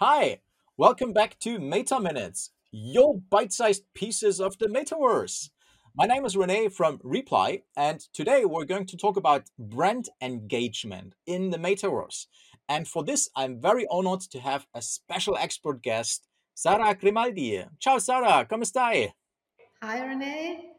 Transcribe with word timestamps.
Hi, 0.00 0.38
welcome 0.76 1.12
back 1.12 1.40
to 1.40 1.58
Meta 1.58 1.98
Minutes, 1.98 2.52
your 2.70 3.18
bite 3.30 3.52
sized 3.52 3.82
pieces 3.94 4.40
of 4.40 4.56
the 4.58 4.68
metaverse. 4.68 5.50
My 5.96 6.06
name 6.06 6.24
is 6.24 6.36
Renee 6.36 6.68
from 6.68 7.00
Reply, 7.02 7.62
and 7.76 7.98
today 8.12 8.44
we're 8.44 8.64
going 8.64 8.86
to 8.86 8.96
talk 8.96 9.16
about 9.16 9.50
brand 9.58 10.08
engagement 10.22 11.16
in 11.26 11.50
the 11.50 11.58
metaverse. 11.58 12.26
And 12.68 12.86
for 12.86 13.02
this, 13.02 13.28
I'm 13.34 13.60
very 13.60 13.88
honored 13.90 14.20
to 14.30 14.38
have 14.38 14.68
a 14.72 14.82
special 14.82 15.36
expert 15.36 15.82
guest, 15.82 16.28
Sarah 16.54 16.94
Grimaldi. 16.94 17.64
Ciao, 17.80 17.98
Sarah, 17.98 18.46
come 18.48 18.62
stai? 18.62 19.10
Hi, 19.82 20.06
Renee. 20.06 20.74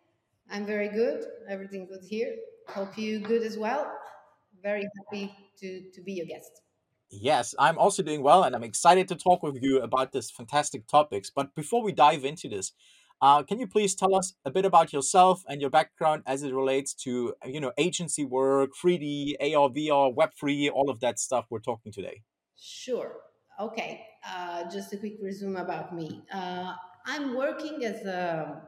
I'm 0.49 0.65
very 0.65 0.87
good. 0.87 1.25
Everything 1.49 1.87
good 1.87 2.05
here. 2.07 2.37
Hope 2.69 2.97
you 2.97 3.19
good 3.19 3.43
as 3.43 3.57
well. 3.57 3.91
Very 4.63 4.87
happy 4.97 5.35
to, 5.59 5.91
to 5.93 6.01
be 6.03 6.13
your 6.13 6.25
guest. 6.25 6.61
Yes, 7.11 7.55
I'm 7.57 7.77
also 7.79 8.03
doing 8.03 8.21
well, 8.21 8.43
and 8.43 8.55
I'm 8.55 8.63
excited 8.63 9.07
to 9.07 9.15
talk 9.15 9.41
with 9.41 9.57
you 9.61 9.81
about 9.81 10.11
this 10.11 10.29
fantastic 10.29 10.85
topics. 10.87 11.31
But 11.31 11.55
before 11.55 11.81
we 11.81 11.91
dive 11.91 12.23
into 12.23 12.47
this, 12.47 12.71
uh, 13.21 13.43
can 13.43 13.59
you 13.59 13.67
please 13.67 13.95
tell 13.95 14.15
us 14.15 14.33
a 14.45 14.51
bit 14.51 14.63
about 14.63 14.93
yourself 14.93 15.43
and 15.49 15.59
your 15.59 15.69
background 15.69 16.23
as 16.25 16.43
it 16.43 16.53
relates 16.53 16.93
to 16.93 17.33
you 17.45 17.59
know 17.59 17.71
agency 17.77 18.23
work, 18.23 18.71
3D, 18.81 19.35
AR, 19.41 19.69
VR, 19.69 20.15
Web3, 20.15 20.71
all 20.71 20.89
of 20.89 20.99
that 20.99 21.19
stuff 21.19 21.45
we're 21.49 21.59
talking 21.59 21.91
today? 21.91 22.21
Sure. 22.57 23.15
Okay. 23.59 24.05
Uh, 24.25 24.69
just 24.69 24.93
a 24.93 24.97
quick 24.97 25.17
resume 25.21 25.57
about 25.57 25.95
me. 25.95 26.21
Uh, 26.31 26.73
I'm 27.05 27.35
working 27.35 27.83
as 27.83 28.05
a, 28.05 28.61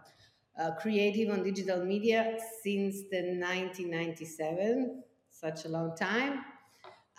a 0.57 0.73
creative 0.73 1.29
on 1.29 1.43
digital 1.43 1.85
media 1.85 2.37
since 2.63 3.03
the 3.11 3.37
1997, 3.37 5.03
such 5.29 5.65
a 5.65 5.69
long 5.69 5.95
time. 5.95 6.41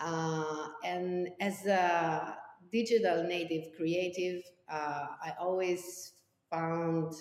Uh, 0.02 0.68
and 0.84 1.28
as 1.40 1.64
a 1.66 2.36
digital 2.72 3.22
native 3.24 3.72
creative, 3.76 4.42
uh, 4.70 5.06
I 5.24 5.32
always 5.38 6.14
found 6.50 7.12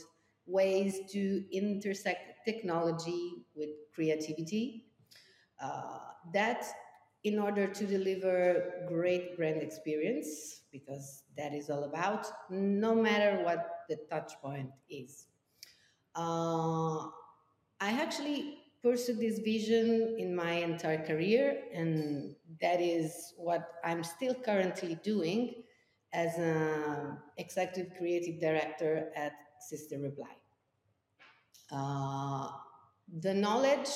ways 0.47 0.99
to 1.11 1.43
intersect 1.55 2.45
technology 2.45 3.45
with 3.55 3.69
creativity. 3.93 4.87
Uh, 5.61 5.99
that 6.33 6.65
in 7.23 7.37
order 7.37 7.67
to 7.67 7.85
deliver 7.85 8.85
great 8.87 9.37
brand 9.37 9.61
experience, 9.61 10.63
because 10.71 11.23
that 11.37 11.53
is 11.53 11.69
all 11.69 11.83
about, 11.83 12.25
no 12.49 12.95
matter 12.95 13.43
what 13.43 13.81
the 13.89 13.97
touch 14.09 14.33
point 14.41 14.71
is. 14.89 15.27
Uh, 16.15 17.05
I 17.79 17.91
actually 18.01 18.57
pursued 18.81 19.19
this 19.19 19.39
vision 19.39 20.15
in 20.17 20.35
my 20.35 20.53
entire 20.53 21.05
career, 21.05 21.61
and 21.73 22.35
that 22.61 22.81
is 22.81 23.33
what 23.37 23.67
I'm 23.83 24.03
still 24.03 24.35
currently 24.35 24.95
doing 25.03 25.63
as 26.13 26.37
an 26.37 27.17
executive 27.37 27.93
creative 27.97 28.39
director 28.39 29.11
at 29.15 29.33
Xister 29.71 30.01
Reply. 30.01 30.35
Uh, 31.71 32.49
the 33.19 33.33
knowledge 33.33 33.89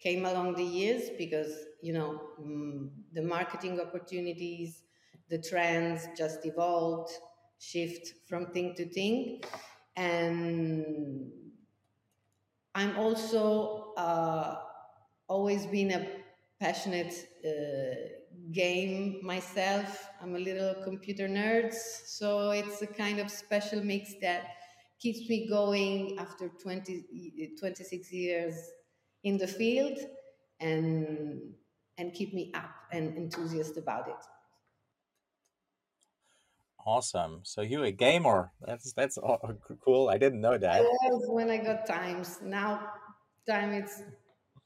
came 0.00 0.24
along 0.24 0.54
the 0.54 0.64
years 0.64 1.10
because 1.18 1.52
you 1.82 1.92
know 1.92 2.20
mm, 2.40 2.88
the 3.12 3.22
marketing 3.22 3.80
opportunities, 3.80 4.82
the 5.28 5.38
trends 5.38 6.06
just 6.16 6.44
evolved, 6.46 7.10
shift 7.58 8.14
from 8.28 8.46
thing 8.46 8.74
to 8.76 8.86
thing, 8.86 9.42
and 9.96 11.30
I'm 12.74 12.96
also 12.96 13.92
uh, 13.96 14.56
always 15.28 15.66
been 15.66 15.90
a 15.90 16.06
passionate 16.62 17.14
uh, 17.44 17.94
game 18.52 19.18
myself. 19.22 20.08
I'm 20.20 20.36
a 20.36 20.38
little 20.38 20.74
computer 20.84 21.26
nerd, 21.28 21.74
so 21.74 22.50
it's 22.50 22.82
a 22.82 22.86
kind 22.86 23.18
of 23.18 23.30
special 23.30 23.82
mix 23.82 24.14
that 24.20 24.42
keeps 25.00 25.28
me 25.28 25.48
going 25.48 26.16
after 26.18 26.48
20, 26.48 27.56
26 27.58 28.12
years 28.12 28.54
in 29.24 29.38
the 29.38 29.46
field 29.46 29.98
and 30.60 31.54
and 31.98 32.14
keep 32.14 32.32
me 32.32 32.52
up 32.54 32.70
and 32.92 33.16
enthusiastic 33.16 33.82
about 33.82 34.08
it. 34.08 34.22
Awesome. 36.84 37.40
So 37.42 37.62
you're 37.62 37.84
a 37.84 37.92
gamer. 37.92 38.52
That's 38.66 38.92
that's 38.92 39.18
cool. 39.84 40.08
I 40.08 40.18
didn't 40.18 40.40
know 40.40 40.58
that. 40.58 40.80
I 40.80 41.10
was 41.10 41.26
when 41.28 41.50
I 41.50 41.58
got 41.58 41.86
times. 41.86 42.38
Now 42.42 42.88
time 43.48 43.72
it's 43.72 44.02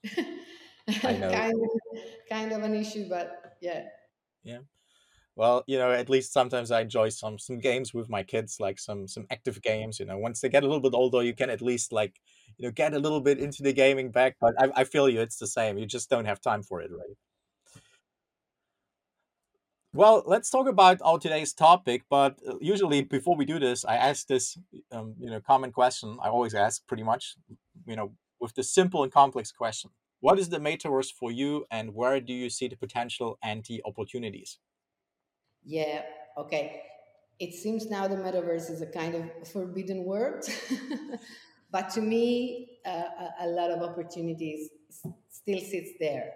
kind 1.00 1.22
of 1.24 1.44
kind 2.28 2.52
of 2.52 2.62
an 2.62 2.74
issue, 2.74 3.08
but 3.08 3.56
yeah. 3.60 3.88
Yeah. 4.42 4.60
Well, 5.36 5.64
you 5.66 5.78
know, 5.78 5.92
at 5.92 6.10
least 6.10 6.32
sometimes 6.32 6.70
I 6.70 6.82
enjoy 6.82 7.10
some 7.10 7.38
some 7.38 7.58
games 7.58 7.94
with 7.94 8.08
my 8.10 8.22
kids, 8.24 8.60
like 8.60 8.78
some 8.78 9.08
some 9.08 9.26
active 9.30 9.62
games. 9.62 10.00
You 10.00 10.06
know, 10.06 10.18
once 10.18 10.40
they 10.40 10.48
get 10.50 10.64
a 10.64 10.66
little 10.66 10.80
bit 10.82 10.94
older, 10.94 11.22
you 11.22 11.34
can 11.34 11.50
at 11.50 11.62
least 11.62 11.92
like 11.92 12.20
you 12.58 12.66
know 12.68 12.72
get 12.72 12.94
a 12.94 13.00
little 13.00 13.20
bit 13.20 13.38
into 13.40 13.62
the 13.62 13.72
gaming 13.74 14.10
back. 14.12 14.36
But 14.40 14.54
I, 14.60 14.72
I 14.82 14.84
feel 14.84 15.08
you, 15.08 15.20
it's 15.22 15.38
the 15.38 15.46
same. 15.48 15.78
You 15.78 15.86
just 15.86 16.10
don't 16.10 16.26
have 16.26 16.40
time 16.40 16.62
for 16.62 16.82
it, 16.82 16.90
right? 16.92 17.16
Well, 19.92 20.22
let's 20.26 20.50
talk 20.50 20.66
about 20.68 21.00
our 21.02 21.18
today's 21.18 21.54
topic. 21.54 22.04
But 22.10 22.38
uh, 22.46 22.56
usually, 22.60 23.02
before 23.02 23.36
we 23.36 23.44
do 23.44 23.58
this, 23.58 23.84
I 23.84 23.96
ask 23.96 24.26
this, 24.26 24.58
um, 24.92 25.14
you 25.18 25.30
know, 25.30 25.40
common 25.40 25.72
question. 25.72 26.18
I 26.20 26.28
always 26.28 26.54
ask, 26.54 26.86
pretty 26.86 27.02
much, 27.02 27.36
you 27.86 27.96
know, 27.96 28.14
with 28.40 28.54
the 28.54 28.62
simple 28.62 29.02
and 29.02 29.12
complex 29.12 29.52
question: 29.52 29.90
What 30.26 30.40
is 30.40 30.48
the 30.48 30.58
metaverse 30.58 31.12
for 31.12 31.30
you, 31.30 31.66
and 31.70 31.94
where 31.94 32.20
do 32.20 32.32
you 32.32 32.50
see 32.50 32.66
the 32.66 32.74
potential 32.74 33.38
and 33.44 33.64
the 33.64 33.80
opportunities? 33.86 34.58
Yeah. 35.62 36.02
Okay. 36.36 36.82
It 37.38 37.54
seems 37.54 37.88
now 37.88 38.08
the 38.08 38.16
metaverse 38.16 38.68
is 38.68 38.82
a 38.82 38.86
kind 38.86 39.14
of 39.14 39.48
forbidden 39.52 40.02
word, 40.04 40.44
but 41.70 41.90
to 41.90 42.00
me, 42.00 42.80
uh, 42.84 43.04
a 43.38 43.46
lot 43.46 43.70
of 43.70 43.82
opportunities 43.88 44.68
still 45.30 45.60
sits 45.60 45.92
there. 46.00 46.32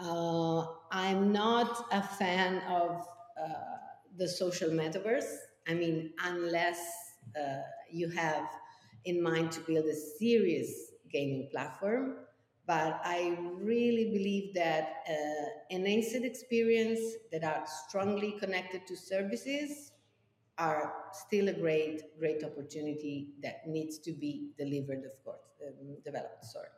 Uh, 0.00 0.66
I'm 0.90 1.30
not 1.30 1.86
a 1.92 2.02
fan 2.02 2.58
of 2.68 3.06
uh, 3.40 3.52
the 4.18 4.26
social 4.26 4.70
metaverse. 4.70 5.32
I 5.68 5.74
mean, 5.74 6.12
unless 6.24 6.80
uh, 7.40 7.60
you 7.88 8.08
have 8.08 8.48
in 9.04 9.22
mind 9.22 9.52
to 9.52 9.60
build 9.60 9.86
a 9.86 9.94
serious 9.94 10.72
gaming 11.12 11.48
platform. 11.52 12.16
But 12.66 13.00
I 13.04 13.36
really 13.54 14.10
believe 14.10 14.54
that 14.54 15.02
uh, 15.08 15.48
enhanced 15.70 16.14
experience 16.14 17.00
that 17.32 17.42
are 17.42 17.64
strongly 17.88 18.32
connected 18.38 18.86
to 18.86 18.96
services 18.96 19.92
are 20.58 20.92
still 21.12 21.48
a 21.48 21.52
great, 21.52 22.02
great 22.18 22.44
opportunity 22.44 23.30
that 23.42 23.66
needs 23.66 23.98
to 23.98 24.12
be 24.12 24.50
delivered, 24.58 25.04
of 25.04 25.24
course, 25.24 25.40
um, 25.66 25.96
developed. 26.04 26.44
Sorry. 26.44 26.68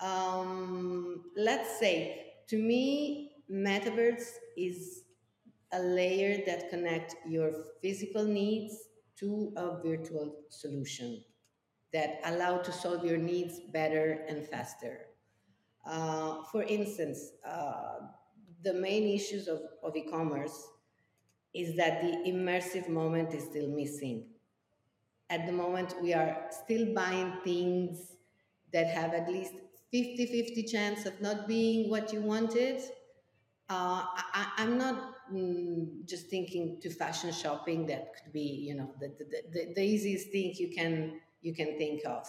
Um, 0.00 1.24
let's 1.36 1.78
say 1.78 2.34
to 2.48 2.58
me, 2.58 3.32
metaverse 3.50 4.32
is 4.56 5.04
a 5.72 5.80
layer 5.80 6.42
that 6.46 6.68
connects 6.68 7.14
your 7.26 7.52
physical 7.80 8.24
needs 8.24 8.76
to 9.16 9.52
a 9.56 9.80
virtual 9.82 10.34
solution 10.48 11.22
that 11.92 12.20
allow 12.24 12.58
to 12.58 12.72
solve 12.72 13.04
your 13.04 13.18
needs 13.18 13.60
better 13.72 14.24
and 14.28 14.46
faster. 14.46 15.06
Uh, 15.84 16.42
for 16.52 16.62
instance, 16.62 17.32
uh, 17.46 17.98
the 18.62 18.74
main 18.74 19.04
issues 19.04 19.48
of, 19.48 19.60
of 19.82 19.96
e-commerce 19.96 20.68
is 21.54 21.76
that 21.76 22.02
the 22.02 22.30
immersive 22.30 22.88
moment 22.88 23.34
is 23.34 23.44
still 23.44 23.68
missing. 23.68 24.26
At 25.30 25.46
the 25.46 25.52
moment, 25.52 25.94
we 26.02 26.12
are 26.12 26.46
still 26.50 26.94
buying 26.94 27.32
things 27.44 28.16
that 28.72 28.88
have 28.88 29.14
at 29.14 29.28
least 29.28 29.52
50 29.90 30.26
50 30.26 30.62
chance 30.64 31.06
of 31.06 31.20
not 31.20 31.48
being 31.48 31.90
what 31.90 32.12
you 32.12 32.20
wanted. 32.20 32.80
Uh, 33.68 34.04
I, 34.34 34.52
am 34.58 34.78
not 34.78 35.14
mm, 35.32 36.04
just 36.04 36.28
thinking 36.28 36.80
to 36.80 36.90
fashion 36.90 37.32
shopping 37.32 37.86
that 37.86 38.12
could 38.14 38.32
be 38.32 38.40
you 38.40 38.74
know 38.74 38.92
the, 39.00 39.08
the, 39.18 39.42
the, 39.52 39.74
the 39.74 39.82
easiest 39.82 40.30
thing 40.30 40.52
you 40.56 40.74
can 40.74 41.20
you 41.42 41.54
can 41.54 41.78
think 41.78 42.02
of. 42.06 42.26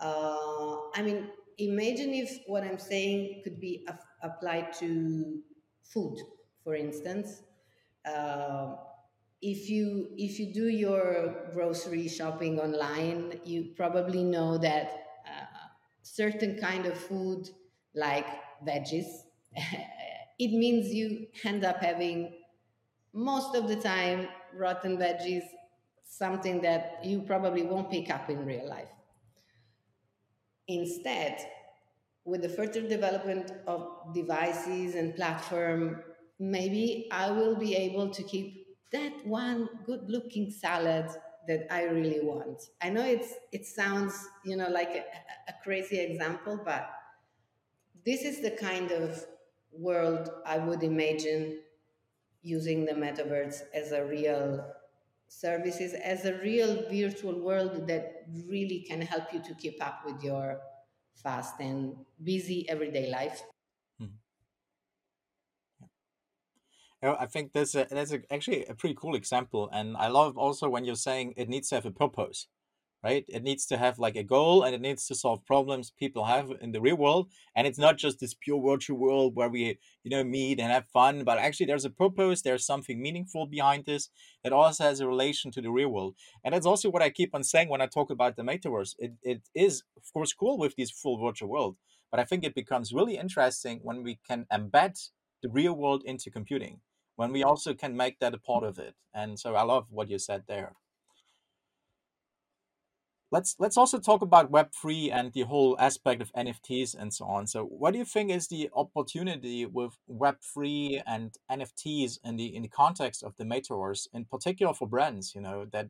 Uh, 0.00 0.88
i 0.94 1.02
mean 1.02 1.28
imagine 1.58 2.12
if 2.12 2.40
what 2.46 2.64
i'm 2.64 2.78
saying 2.78 3.40
could 3.44 3.60
be 3.60 3.86
applied 4.22 4.72
to 4.72 5.40
food 5.82 6.16
for 6.64 6.74
instance. 6.74 7.42
Uh, 8.04 8.74
if 9.42 9.68
you 9.68 10.08
if 10.16 10.38
you 10.38 10.52
do 10.52 10.68
your 10.68 11.48
grocery 11.52 12.08
shopping 12.08 12.58
online 12.60 13.40
you 13.44 13.72
probably 13.76 14.22
know 14.22 14.58
that 14.58 15.02
certain 16.02 16.58
kind 16.58 16.86
of 16.86 16.96
food 16.98 17.48
like 17.94 18.26
veggies, 18.66 19.06
it 20.38 20.52
means 20.52 20.92
you 20.92 21.26
end 21.44 21.64
up 21.64 21.76
having 21.78 22.32
most 23.12 23.54
of 23.54 23.68
the 23.68 23.76
time 23.76 24.28
rotten 24.54 24.96
veggies, 24.96 25.42
something 26.18 26.60
that 26.60 26.98
you 27.02 27.22
probably 27.22 27.62
won't 27.62 27.90
pick 27.90 28.10
up 28.10 28.28
in 28.28 28.44
real 28.44 28.68
life. 28.68 28.92
Instead, 30.68 31.38
with 32.24 32.42
the 32.42 32.48
further 32.50 32.82
development 32.82 33.50
of 33.66 34.12
devices 34.14 34.94
and 34.94 35.16
platform, 35.16 36.02
maybe 36.38 37.08
I 37.10 37.30
will 37.30 37.56
be 37.56 37.74
able 37.74 38.10
to 38.10 38.22
keep 38.22 38.66
that 38.92 39.26
one 39.26 39.70
good 39.86 40.10
looking 40.10 40.50
salad 40.50 41.06
that 41.48 41.66
I 41.72 41.84
really 41.84 42.20
want. 42.20 42.62
I 42.82 42.90
know 42.90 43.04
it's 43.04 43.32
it 43.50 43.64
sounds, 43.64 44.14
you 44.44 44.56
know, 44.56 44.68
like 44.68 44.90
a, 44.90 45.04
a 45.48 45.54
crazy 45.64 45.98
example, 45.98 46.60
but 46.62 46.90
this 48.04 48.22
is 48.22 48.42
the 48.42 48.50
kind 48.50 48.92
of 48.92 49.24
world 49.72 50.28
I 50.44 50.58
would 50.58 50.82
imagine 50.82 51.60
using 52.42 52.84
the 52.84 52.92
metaverse 52.92 53.62
as 53.72 53.92
a 53.92 54.04
real 54.04 54.62
services 55.40 55.94
as 55.94 56.24
a 56.24 56.34
real 56.38 56.84
virtual 56.90 57.40
world 57.40 57.88
that 57.88 58.26
really 58.46 58.84
can 58.86 59.00
help 59.00 59.32
you 59.32 59.40
to 59.42 59.54
keep 59.54 59.82
up 59.84 60.02
with 60.04 60.22
your 60.22 60.60
fast 61.14 61.54
and 61.60 61.94
busy 62.22 62.68
everyday 62.68 63.10
life. 63.10 63.42
Mm-hmm. 64.00 64.14
Yeah. 67.02 67.16
I 67.18 67.26
think 67.26 67.52
that's 67.52 67.74
a, 67.74 67.86
that's 67.90 68.12
a, 68.12 68.20
actually 68.30 68.66
a 68.66 68.74
pretty 68.74 68.94
cool 68.94 69.14
example, 69.16 69.68
and 69.72 69.96
I 69.96 70.08
love 70.08 70.36
also 70.36 70.68
when 70.68 70.84
you're 70.84 70.94
saying 70.94 71.34
it 71.36 71.48
needs 71.48 71.68
to 71.70 71.76
have 71.76 71.86
a 71.86 71.90
purpose 71.90 72.46
right? 73.02 73.24
It 73.28 73.42
needs 73.42 73.66
to 73.66 73.76
have 73.76 73.98
like 73.98 74.14
a 74.14 74.22
goal 74.22 74.62
and 74.62 74.74
it 74.74 74.80
needs 74.80 75.06
to 75.08 75.14
solve 75.14 75.44
problems 75.44 75.90
people 75.90 76.24
have 76.24 76.52
in 76.60 76.70
the 76.70 76.80
real 76.80 76.96
world. 76.96 77.30
And 77.56 77.66
it's 77.66 77.78
not 77.78 77.96
just 77.96 78.20
this 78.20 78.34
pure 78.34 78.62
virtual 78.62 78.96
world 78.98 79.34
where 79.34 79.48
we, 79.48 79.78
you 80.04 80.10
know, 80.10 80.22
meet 80.22 80.60
and 80.60 80.70
have 80.70 80.86
fun, 80.86 81.24
but 81.24 81.38
actually 81.38 81.66
there's 81.66 81.84
a 81.84 81.90
purpose, 81.90 82.42
there's 82.42 82.64
something 82.64 83.02
meaningful 83.02 83.46
behind 83.46 83.86
this 83.86 84.08
that 84.44 84.52
also 84.52 84.84
has 84.84 85.00
a 85.00 85.08
relation 85.08 85.50
to 85.52 85.60
the 85.60 85.70
real 85.70 85.88
world. 85.88 86.14
And 86.44 86.54
that's 86.54 86.66
also 86.66 86.90
what 86.90 87.02
I 87.02 87.10
keep 87.10 87.34
on 87.34 87.42
saying 87.42 87.68
when 87.68 87.80
I 87.80 87.86
talk 87.86 88.10
about 88.10 88.36
the 88.36 88.42
metaverse. 88.42 88.94
It, 88.98 89.14
it 89.22 89.42
is, 89.54 89.82
of 89.96 90.12
course, 90.12 90.32
cool 90.32 90.56
with 90.56 90.76
this 90.76 90.90
full 90.90 91.18
virtual 91.18 91.48
world, 91.48 91.76
but 92.10 92.20
I 92.20 92.24
think 92.24 92.44
it 92.44 92.54
becomes 92.54 92.92
really 92.92 93.16
interesting 93.16 93.80
when 93.82 94.04
we 94.04 94.20
can 94.28 94.46
embed 94.52 95.08
the 95.42 95.48
real 95.48 95.74
world 95.74 96.04
into 96.04 96.30
computing, 96.30 96.80
when 97.16 97.32
we 97.32 97.42
also 97.42 97.74
can 97.74 97.96
make 97.96 98.20
that 98.20 98.34
a 98.34 98.38
part 98.38 98.62
of 98.62 98.78
it. 98.78 98.94
And 99.12 99.40
so 99.40 99.56
I 99.56 99.62
love 99.62 99.86
what 99.90 100.08
you 100.08 100.20
said 100.20 100.44
there 100.46 100.76
let's 103.32 103.56
let's 103.58 103.78
also 103.78 103.98
talk 103.98 104.20
about 104.20 104.52
web3 104.52 105.10
and 105.10 105.32
the 105.32 105.40
whole 105.42 105.74
aspect 105.80 106.20
of 106.20 106.30
nfts 106.34 106.94
and 106.94 107.12
so 107.12 107.24
on. 107.24 107.46
So 107.46 107.64
what 107.64 107.92
do 107.92 107.98
you 107.98 108.04
think 108.04 108.30
is 108.30 108.46
the 108.46 108.70
opportunity 108.76 109.64
with 109.66 109.98
web3 110.08 111.02
and 111.06 111.34
nfts 111.50 112.18
in 112.22 112.36
the 112.36 112.54
in 112.54 112.62
the 112.62 112.68
context 112.68 113.24
of 113.24 113.34
the 113.38 113.44
metaverse 113.44 114.06
in 114.12 114.26
particular 114.26 114.74
for 114.74 114.86
brands 114.86 115.34
you 115.34 115.40
know 115.40 115.66
that 115.72 115.88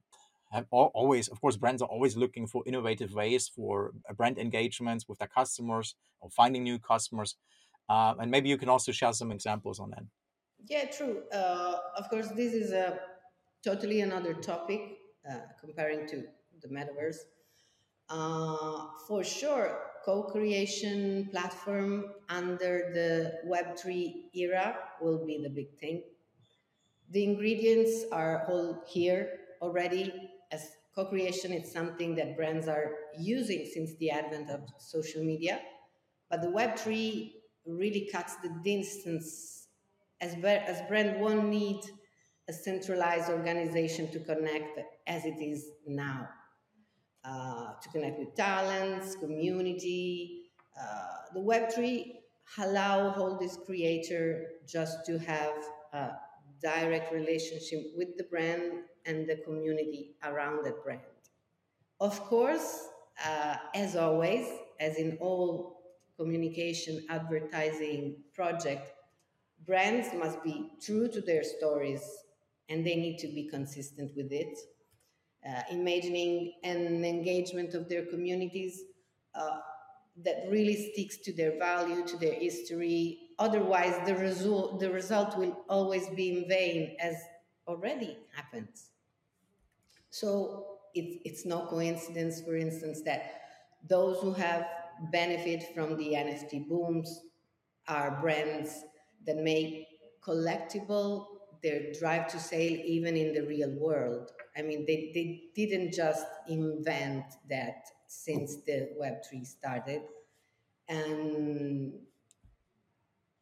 have 0.53 0.67
always 0.71 1.29
of 1.29 1.41
course 1.41 1.57
brands 1.57 1.83
are 1.83 1.89
always 1.89 2.17
looking 2.17 2.47
for 2.47 2.63
innovative 2.65 3.13
ways 3.13 3.49
for 3.49 3.93
brand 4.17 4.39
engagements 4.39 5.09
with 5.09 5.19
their 5.19 5.29
customers 5.29 5.97
or 6.21 6.31
finding 6.31 6.63
new 6.63 6.79
customers? 6.79 7.37
Uh, 7.89 8.15
and 8.21 8.31
maybe 8.31 8.49
you 8.49 8.57
can 8.57 8.69
also 8.69 8.93
share 8.93 9.13
some 9.13 9.33
examples 9.33 9.81
on 9.81 9.91
that. 9.91 10.05
Yeah 10.69 10.85
true. 10.85 11.23
Uh, 11.33 11.75
of 11.97 12.09
course 12.09 12.29
this 12.29 12.53
is 12.53 12.71
a 12.71 13.01
totally 13.65 14.01
another 14.03 14.35
topic 14.35 14.99
uh, 15.29 15.41
comparing 15.61 16.07
to 16.07 16.25
the 16.63 16.69
metaverse. 16.69 17.19
Uh, 18.09 18.89
for 19.07 19.25
sure, 19.25 19.79
co-creation 20.05 21.29
platform 21.31 22.13
under 22.29 22.91
the 22.93 23.33
Web3 23.49 24.35
era 24.35 24.77
will 25.01 25.25
be 25.25 25.41
the 25.43 25.49
big 25.49 25.79
thing. 25.79 26.03
The 27.11 27.25
ingredients 27.25 28.05
are 28.13 28.47
all 28.49 28.83
here 28.87 29.39
already. 29.61 30.13
As 30.51 30.69
co-creation, 30.95 31.53
it's 31.53 31.73
something 31.73 32.15
that 32.17 32.37
brands 32.37 32.69
are 32.69 32.93
using 33.19 33.69
since 33.73 33.95
the 33.97 34.11
advent 34.11 34.51
of 34.51 34.61
social 34.79 35.23
media. 35.25 35.61
But 36.31 36.43
the 36.43 36.49
Web3 36.49 37.33
really 37.67 38.09
cuts 38.13 38.37
the 38.37 38.51
distance 38.65 39.69
as, 40.21 40.35
as 40.45 40.83
brand 40.89 41.21
won't 41.21 41.49
need 41.49 41.81
a 42.49 42.53
centralized 42.53 43.31
organization 43.31 44.11
to 44.13 44.21
connect 44.21 44.81
as 45.07 45.25
it 45.25 45.41
is 45.41 45.67
now 45.87 46.29
uh, 47.25 47.75
to 47.81 47.89
connect 47.91 48.19
with 48.19 48.35
talents, 48.35 49.15
community. 49.17 50.43
Uh, 50.79 51.33
the 51.35 51.41
Web3 51.41 52.17
allow 52.59 53.13
all 53.15 53.39
this 53.39 53.59
creator 53.65 54.47
just 54.67 55.07
to 55.07 55.19
have 55.19 55.55
a 55.93 56.11
direct 56.61 57.13
relationship 57.13 57.81
with 57.97 58.17
the 58.17 58.25
brand 58.25 58.73
and 59.07 59.29
the 59.29 59.37
community 59.37 60.15
around 60.25 60.65
that 60.65 60.83
brand. 60.85 61.01
Of 62.01 62.21
course, 62.23 62.89
uh, 63.25 63.57
as 63.75 63.97
always, 63.97 64.47
as 64.81 64.97
in 64.97 65.17
all 65.21 65.83
communication 66.19 67.05
advertising 67.09 68.17
project, 68.35 68.93
brands 69.67 70.09
must 70.15 70.43
be 70.43 70.71
true 70.81 71.09
to 71.09 71.21
their 71.21 71.45
stories 71.45 72.03
and 72.69 72.87
they 72.87 72.97
need 72.97 73.19
to 73.19 73.29
be 73.29 73.49
consistent 73.49 74.13
with 74.17 74.33
it 74.33 74.59
uh, 75.49 75.63
imagining 75.71 76.53
an 76.63 77.05
engagement 77.05 77.75
of 77.75 77.89
their 77.89 78.05
communities 78.07 78.83
uh, 79.35 79.59
that 80.25 80.45
really 80.51 80.93
sticks 80.93 81.17
to 81.19 81.33
their 81.33 81.59
value, 81.59 82.05
to 82.07 82.17
their 82.19 82.35
history. 82.35 83.31
Otherwise, 83.39 83.95
the 84.07 84.15
result 84.17 84.79
the 84.79 84.91
result 84.91 85.37
will 85.37 85.65
always 85.69 86.09
be 86.11 86.31
in 86.31 86.49
vain, 86.49 86.97
as 87.01 87.17
already 87.67 88.19
happens. 88.35 88.91
So 90.11 90.79
it's 90.95 91.17
it's 91.25 91.47
no 91.47 91.67
coincidence, 91.67 92.43
for 92.43 92.57
instance, 92.57 93.01
that 93.03 93.41
those 93.89 94.21
who 94.21 94.33
have 94.33 94.67
benefit 95.11 95.75
from 95.75 95.97
the 95.97 96.13
NFT 96.13 96.69
booms 96.69 97.23
are 97.89 98.19
brands 98.21 98.85
that 99.27 99.37
make 99.39 99.87
collectible 100.25 101.27
their 101.63 101.93
drive 101.93 102.29
to 102.29 102.39
sale 102.39 102.79
even 102.85 103.17
in 103.17 103.33
the 103.35 103.43
real 103.43 103.71
world. 103.71 104.31
I 104.57 104.63
mean, 104.63 104.85
they, 104.87 105.11
they 105.15 105.45
didn't 105.55 105.93
just 105.93 106.27
invent 106.49 107.25
that 107.49 107.87
since 108.07 108.57
the 108.67 108.91
Web3 109.01 109.47
started. 109.47 110.03
And 110.89 111.95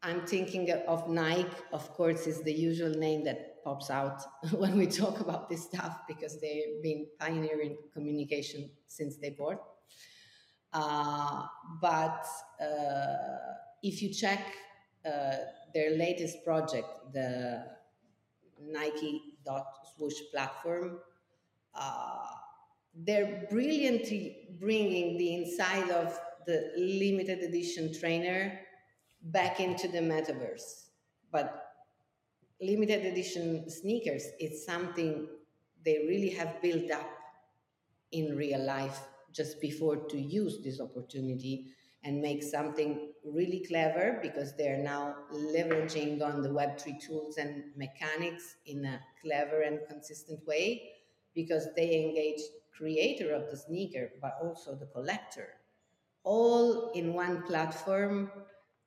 I'm 0.03 0.27
thinking 0.27 0.71
of 0.87 1.09
Nike, 1.09 1.49
of 1.73 1.93
course, 1.95 2.27
is 2.27 2.43
the 2.43 2.53
usual 2.53 2.91
name 2.91 3.25
that 3.25 3.63
pops 3.65 3.91
out 3.91 4.23
when 4.53 4.79
we 4.79 4.87
talk 4.87 5.21
about 5.21 5.51
this 5.51 5.65
stuff 5.65 6.01
because 6.09 6.41
they've 6.41 6.83
been 6.83 7.07
pioneering 7.19 7.77
communication 7.93 8.71
since 8.87 9.17
they 9.17 9.31
born. 9.31 9.59
Uh, 10.73 11.45
but 11.81 12.25
uh, 12.63 13.17
if 13.83 14.01
you 14.01 14.15
check 14.15 14.55
uh, 15.05 15.37
their 15.75 15.97
latest 15.97 16.45
project, 16.45 16.87
the 17.13 17.65
Nike 18.63 19.21
swoosh 19.97 20.21
platform. 20.33 20.99
Uh, 21.75 22.27
they're 22.95 23.47
brilliantly 23.51 24.49
bringing 24.59 25.17
the 25.19 25.35
inside 25.35 25.91
of 25.91 26.19
the 26.47 26.73
limited 26.77 27.41
edition 27.41 27.93
trainer 27.99 28.61
back 29.23 29.61
into 29.61 29.89
the 29.89 29.99
metaverse. 29.99 30.89
But 31.31 31.71
limited 32.61 33.07
edition 33.07 33.71
sneakers, 33.71 34.25
it's 34.39 34.65
something 34.65 35.29
they 35.85 36.05
really 36.09 36.31
have 36.31 36.61
built 36.61 36.91
up 36.91 37.09
in 38.13 38.37
real 38.37 38.63
life 38.65 39.01
just 39.33 39.61
before 39.61 39.97
to 39.97 40.19
use 40.19 40.63
this 40.65 40.81
opportunity 40.81 41.67
and 42.05 42.21
make 42.21 42.43
something 42.43 43.13
really 43.25 43.65
clever 43.69 44.19
because 44.23 44.57
they're 44.57 44.83
now 44.83 45.15
leveraging 45.33 46.23
on 46.23 46.43
the 46.43 46.49
Web3 46.49 46.99
tools 47.01 47.37
and 47.37 47.65
mechanics 47.77 48.57
in 48.67 48.85
a 48.85 49.01
clever 49.23 49.63
and 49.63 49.81
consistent 49.89 50.41
way 50.47 50.91
because 51.35 51.69
they 51.77 51.95
engage 51.95 52.41
creator 52.77 53.35
of 53.35 53.51
the 53.51 53.57
sneaker 53.57 54.11
but 54.23 54.37
also 54.43 54.75
the 54.75 54.87
collector 54.87 55.49
all 56.23 56.93
in 56.93 57.15
one 57.15 57.43
platform. 57.43 58.31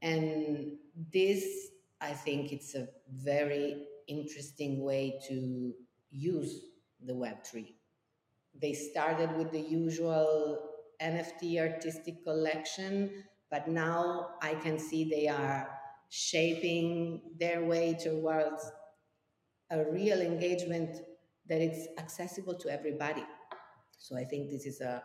And 0.01 0.77
this 1.11 1.69
i 2.01 2.11
think 2.11 2.51
it's 2.51 2.75
a 2.75 2.87
very 3.11 3.85
interesting 4.07 4.83
way 4.83 5.19
to 5.27 5.73
use 6.11 6.65
the 7.05 7.13
web3 7.13 7.73
they 8.61 8.73
started 8.73 9.35
with 9.37 9.51
the 9.51 9.59
usual 9.59 10.72
NFT 11.01 11.59
artistic 11.59 12.23
collection, 12.23 13.23
but 13.49 13.67
now 13.67 14.35
I 14.41 14.55
can 14.55 14.79
see 14.79 15.09
they 15.09 15.27
are 15.27 15.69
shaping 16.09 17.21
their 17.39 17.63
way 17.63 17.97
towards 17.99 18.71
a 19.71 19.83
real 19.91 20.21
engagement 20.21 20.97
that 21.49 21.61
it's 21.61 21.87
accessible 21.97 22.55
to 22.55 22.69
everybody. 22.69 23.23
So 23.97 24.17
I 24.17 24.23
think 24.23 24.49
this 24.49 24.65
is 24.65 24.81
a, 24.81 25.03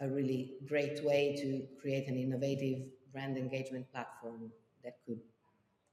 a 0.00 0.08
really 0.08 0.54
great 0.68 1.02
way 1.04 1.36
to 1.36 1.66
create 1.80 2.08
an 2.08 2.16
innovative 2.16 2.82
brand 3.12 3.36
engagement 3.36 3.90
platform 3.92 4.52
that 4.84 4.98
could 5.06 5.20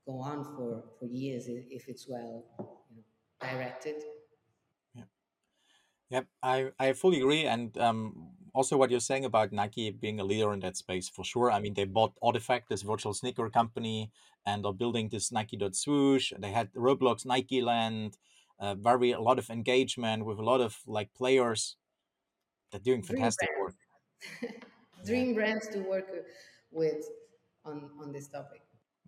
go 0.06 0.20
on 0.20 0.44
for, 0.56 0.84
for 1.00 1.06
years 1.06 1.46
if 1.48 1.88
it's 1.88 2.08
well 2.08 2.44
you 2.90 2.98
know, 2.98 3.50
directed. 3.50 3.96
Yeah. 4.96 5.04
Yep, 6.10 6.26
I, 6.42 6.72
I 6.80 6.94
fully 6.94 7.20
agree. 7.20 7.46
And 7.46 7.78
um, 7.78 8.30
also 8.58 8.78
what 8.78 8.92
you're 8.92 9.00
saying 9.12 9.26
about 9.26 9.52
Nike 9.52 9.92
being 9.92 10.20
a 10.20 10.24
leader 10.24 10.54
in 10.54 10.60
that 10.62 10.78
space 10.78 11.08
for 11.10 11.24
sure. 11.24 11.52
I 11.52 11.60
mean, 11.60 11.74
they 11.76 11.86
bought 11.86 12.14
RTFKT, 12.22 12.68
this 12.70 12.82
virtual 12.84 13.14
sneaker 13.14 13.50
company, 13.50 14.12
and 14.46 14.66
are 14.66 14.74
building 14.74 15.10
this 15.10 15.32
Nike.swoosh. 15.32 16.34
They 16.40 16.52
had 16.52 16.74
Roblox 16.74 17.26
Nike 17.26 17.62
Land. 17.62 18.18
uh, 18.60 18.76
very 18.76 19.12
a 19.12 19.22
lot 19.22 19.40
of 19.40 19.50
engagement 19.50 20.26
with 20.26 20.40
a 20.40 20.44
lot 20.52 20.62
of 20.62 20.74
like 20.88 21.14
players. 21.14 21.78
They're 22.72 22.80
doing 22.90 23.04
Dream 23.10 23.18
fantastic 23.18 23.50
work. 23.58 23.76
brands. 24.42 24.56
Yeah. 25.00 25.06
Dream 25.06 25.34
brands 25.34 25.68
to 25.70 25.80
work 25.80 26.08
with 26.72 27.10
on 27.66 27.92
on 28.00 28.12
this 28.12 28.28
topic. 28.30 28.62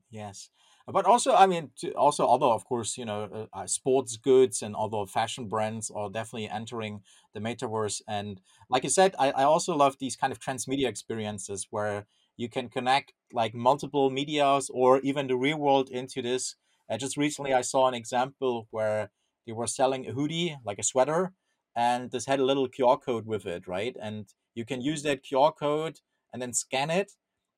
Yes, 0.09 0.49
but 0.87 1.05
also, 1.05 1.33
I 1.35 1.45
mean, 1.45 1.71
also 1.95 2.25
other, 2.25 2.47
of 2.47 2.65
course, 2.65 2.97
you 2.97 3.05
know, 3.05 3.47
uh, 3.53 3.57
uh, 3.57 3.67
sports 3.67 4.17
goods 4.17 4.61
and 4.61 4.75
other 4.75 5.05
fashion 5.05 5.47
brands 5.47 5.91
are 5.91 6.09
definitely 6.09 6.49
entering 6.49 7.01
the 7.33 7.39
metaverse. 7.39 8.01
And 8.07 8.41
like 8.69 8.83
you 8.83 8.89
said, 8.89 9.13
I, 9.19 9.31
I 9.31 9.43
also 9.43 9.75
love 9.75 9.97
these 9.99 10.15
kind 10.15 10.31
of 10.33 10.39
transmedia 10.39 10.87
experiences 10.87 11.67
where 11.69 12.07
you 12.37 12.49
can 12.49 12.69
connect 12.69 13.13
like 13.31 13.53
multiple 13.53 14.09
medias 14.09 14.69
or 14.73 14.99
even 15.01 15.27
the 15.27 15.35
real 15.35 15.57
world 15.57 15.89
into 15.89 16.21
this. 16.21 16.55
Uh, 16.89 16.97
just 16.97 17.17
recently, 17.17 17.53
I 17.53 17.61
saw 17.61 17.87
an 17.87 17.93
example 17.93 18.67
where 18.71 19.11
they 19.45 19.53
were 19.53 19.67
selling 19.67 20.07
a 20.07 20.13
hoodie, 20.13 20.57
like 20.65 20.79
a 20.79 20.83
sweater, 20.83 21.33
and 21.75 22.11
this 22.11 22.25
had 22.25 22.39
a 22.39 22.45
little 22.45 22.67
QR 22.67 22.97
code 22.97 23.25
with 23.25 23.45
it, 23.45 23.67
right? 23.67 23.95
And 24.01 24.33
you 24.55 24.65
can 24.65 24.81
use 24.81 25.03
that 25.03 25.23
QR 25.23 25.51
code 25.51 25.99
and 26.33 26.41
then 26.41 26.53
scan 26.53 26.89
it 26.89 27.13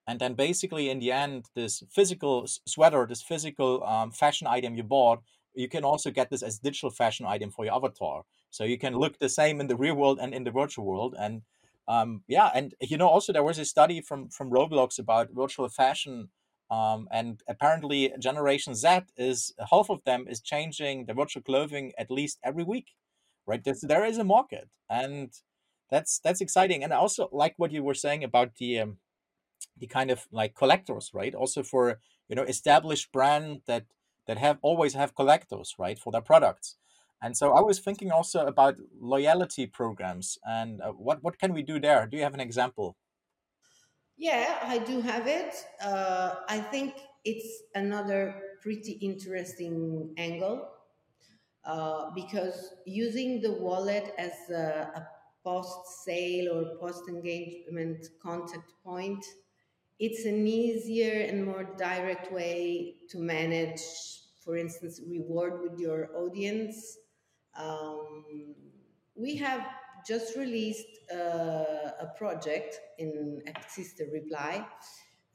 and 0.08 0.20
then 0.20 0.34
basically 0.34 0.90
in 0.90 1.00
the 1.00 1.12
end 1.12 1.46
this 1.56 1.84
physical 1.92 2.48
sweater 2.68 3.06
this 3.08 3.22
physical 3.22 3.84
um, 3.84 4.12
fashion 4.12 4.48
item 4.48 4.76
you 4.76 4.84
bought 4.84 5.22
you 5.54 5.68
can 5.68 5.84
also 5.84 6.12
get 6.12 6.30
this 6.30 6.44
as 6.44 6.60
digital 6.60 6.90
fashion 6.90 7.26
item 7.26 7.52
for 7.52 7.66
your 7.66 7.76
avatar. 7.76 8.24
So 8.52 8.64
you 8.64 8.78
can 8.78 8.94
look 8.96 9.20
the 9.20 9.28
same 9.28 9.60
in 9.60 9.68
the 9.68 9.76
real 9.76 9.96
world 9.96 10.18
and 10.22 10.34
in 10.34 10.46
the 10.46 10.52
virtual 10.52 10.86
world. 10.86 11.14
And 11.20 11.42
um, 11.90 12.24
yeah 12.28 12.50
and 12.56 12.74
you 12.80 12.98
know 12.98 13.10
also 13.10 13.34
there 13.34 13.44
was 13.44 13.60
a 13.60 13.66
study 13.66 14.02
from 14.02 14.30
from 14.30 14.50
roblox 14.50 15.00
about 15.00 15.30
virtual 15.34 15.68
fashion 15.68 16.30
um, 16.70 17.08
and 17.12 17.42
apparently 17.50 18.14
generation 18.20 18.76
z 18.76 19.00
is 19.18 19.54
half 19.72 19.90
of 19.90 20.00
them 20.06 20.26
is 20.30 20.40
changing 20.42 21.06
the 21.06 21.14
virtual 21.14 21.42
clothing 21.42 21.92
at 21.98 22.10
least 22.10 22.40
every 22.46 22.64
week 22.64 22.90
right? 23.46 23.64
There's, 23.64 23.82
there 23.82 24.06
is 24.06 24.18
a 24.18 24.24
market 24.24 24.70
and 24.90 25.32
that's 25.90 26.20
that's 26.24 26.42
exciting. 26.42 26.84
And 26.84 26.94
also 26.94 27.30
like 27.32 27.54
what 27.58 27.72
you 27.72 27.84
were 27.84 27.94
saying 27.94 28.24
about 28.24 28.56
the 28.56 28.80
um, 28.80 28.98
the 29.82 29.88
kind 29.88 30.12
of 30.12 30.28
like 30.32 30.56
collectors, 30.56 31.12
right? 31.14 31.36
Also 31.36 31.64
for 31.64 32.00
you 32.30 32.36
know 32.38 32.44
established 32.44 33.12
brand 33.12 33.62
that 33.68 33.86
that 34.28 34.38
have 34.38 34.60
always 34.62 34.94
have 34.94 35.16
collectors, 35.16 35.76
right, 35.78 36.00
for 36.00 36.12
their 36.12 36.22
products. 36.22 36.78
And 37.24 37.38
so 37.38 37.54
I 37.54 37.62
was 37.62 37.80
thinking 37.80 38.12
also 38.12 38.46
about 38.48 38.78
loyalty 39.00 39.68
programs 39.68 40.40
and 40.46 40.82
uh, 40.82 40.92
what 40.94 41.24
what 41.24 41.40
can 41.40 41.54
we 41.54 41.64
do 41.64 41.80
there? 41.80 42.08
Do 42.08 42.18
you 42.18 42.24
have 42.24 42.34
an 42.34 42.40
example? 42.40 42.98
Yeah, 44.18 44.60
I 44.64 44.78
do 44.78 45.02
have 45.02 45.28
it. 45.28 45.56
Uh, 45.84 46.36
I 46.48 46.60
think 46.60 46.94
it's 47.26 47.64
another 47.76 48.58
pretty 48.62 48.94
interesting 48.94 50.14
angle 50.18 50.70
uh, 51.66 52.12
because 52.12 52.76
using 52.86 53.42
the 53.42 53.54
wallet 53.54 54.14
as 54.18 54.34
a, 54.50 54.92
a 54.96 55.08
post 55.44 56.04
sale 56.06 56.58
or 56.58 56.78
post 56.78 57.10
engagement 57.10 58.08
contact 58.22 58.74
point 58.84 59.26
it's 60.02 60.26
an 60.26 60.48
easier 60.48 61.28
and 61.30 61.46
more 61.46 61.76
direct 61.78 62.34
way 62.34 62.96
to 63.12 63.20
manage, 63.20 63.82
for 64.44 64.58
instance, 64.58 65.00
reward 65.08 65.62
with 65.62 65.80
your 65.80 66.10
audience. 66.18 66.98
Um, 67.56 68.26
we 69.14 69.36
have 69.38 69.64
just 70.08 70.36
released 70.36 70.88
uh, 71.14 71.92
a 72.02 72.12
project 72.18 72.80
in 72.98 73.44
Xister 73.46 74.12
Reply 74.12 74.66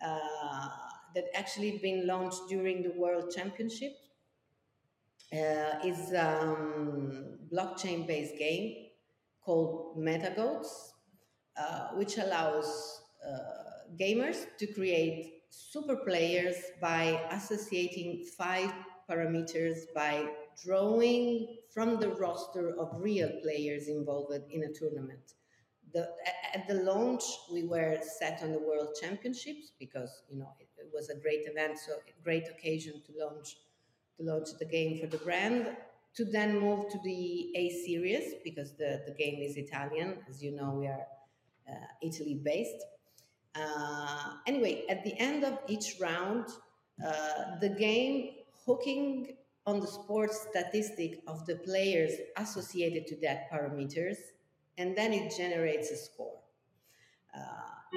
uh, 0.04 0.68
that 1.14 1.26
actually 1.36 1.78
been 1.78 2.04
launched 2.04 2.42
during 2.48 2.82
the 2.82 2.92
World 2.96 3.32
Championship. 3.34 3.92
Uh, 5.32 5.78
is 5.84 6.14
um, 6.14 7.38
blockchain 7.52 8.06
based 8.06 8.36
game 8.38 8.86
called 9.40 9.96
MetaGoats, 9.98 10.68
uh, 11.60 11.88
which 11.94 12.16
allows 12.18 13.02
uh, 13.28 13.75
gamers 13.98 14.46
to 14.58 14.66
create 14.66 15.42
super 15.50 15.96
players 15.96 16.56
by 16.80 17.20
associating 17.30 18.24
five 18.36 18.72
parameters 19.08 19.80
by 19.94 20.28
drawing 20.64 21.58
from 21.72 22.00
the 22.00 22.08
roster 22.08 22.74
of 22.78 22.90
real 23.00 23.30
players 23.42 23.88
involved 23.88 24.32
in 24.50 24.64
a 24.64 24.72
tournament. 24.72 25.34
The, 25.92 26.08
at 26.54 26.66
the 26.66 26.74
launch, 26.74 27.22
we 27.52 27.62
were 27.62 27.98
set 28.18 28.42
on 28.42 28.52
the 28.52 28.58
World 28.58 28.96
Championships 29.00 29.72
because 29.78 30.22
you 30.28 30.38
know 30.38 30.52
it, 30.58 30.68
it 30.78 30.90
was 30.92 31.08
a 31.10 31.14
great 31.14 31.42
event, 31.46 31.78
so 31.78 31.92
a 31.92 32.24
great 32.24 32.48
occasion 32.48 33.02
to 33.06 33.24
launch 33.24 33.56
to 34.18 34.24
launch 34.24 34.48
the 34.58 34.64
game 34.64 34.98
for 35.00 35.06
the 35.06 35.18
brand. 35.18 35.76
To 36.16 36.24
then 36.24 36.58
move 36.58 36.88
to 36.88 36.98
the 37.04 37.52
A 37.54 37.68
series 37.84 38.34
because 38.42 38.72
the, 38.72 39.02
the 39.06 39.12
game 39.12 39.42
is 39.42 39.58
Italian, 39.58 40.16
as 40.30 40.42
you 40.42 40.50
know, 40.50 40.70
we 40.70 40.86
are 40.86 41.06
uh, 41.68 41.86
Italy 42.02 42.40
based. 42.42 42.82
Uh, 43.58 44.32
anyway, 44.46 44.84
at 44.88 45.02
the 45.04 45.18
end 45.18 45.44
of 45.44 45.58
each 45.66 45.96
round, 46.00 46.46
uh, 47.04 47.58
the 47.60 47.70
game 47.70 48.30
hooking 48.66 49.36
on 49.66 49.80
the 49.80 49.86
sports 49.86 50.46
statistic 50.50 51.22
of 51.26 51.44
the 51.46 51.56
players 51.56 52.12
associated 52.36 53.06
to 53.06 53.16
that 53.16 53.50
parameters, 53.50 54.16
and 54.78 54.96
then 54.96 55.12
it 55.12 55.34
generates 55.36 55.90
a 55.90 55.96
score. 55.96 56.38
Uh, 57.34 57.40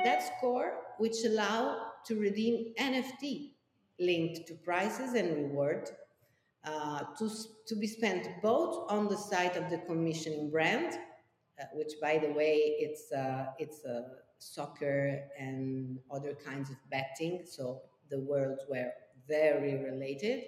that 0.03 0.37
score, 0.37 0.73
which 0.97 1.25
allow 1.25 1.91
to 2.05 2.19
redeem 2.19 2.73
NFT 2.79 3.51
linked 3.99 4.47
to 4.47 4.53
prizes 4.55 5.13
and 5.13 5.35
reward, 5.35 5.89
uh, 6.65 7.03
to, 7.17 7.29
to 7.67 7.75
be 7.75 7.87
spent 7.87 8.27
both 8.41 8.91
on 8.91 9.07
the 9.07 9.17
site 9.17 9.55
of 9.55 9.69
the 9.69 9.77
commissioning 9.79 10.49
brand, 10.49 10.93
uh, 11.59 11.65
which 11.73 11.93
by 12.01 12.17
the 12.17 12.31
way, 12.31 12.75
it's, 12.79 13.11
uh, 13.11 13.47
it's 13.57 13.83
a 13.85 14.05
soccer 14.39 15.21
and 15.39 15.99
other 16.11 16.33
kinds 16.33 16.69
of 16.69 16.77
betting. 16.89 17.43
So 17.45 17.81
the 18.09 18.19
worlds 18.19 18.63
were 18.69 18.91
very 19.27 19.75
related. 19.83 20.43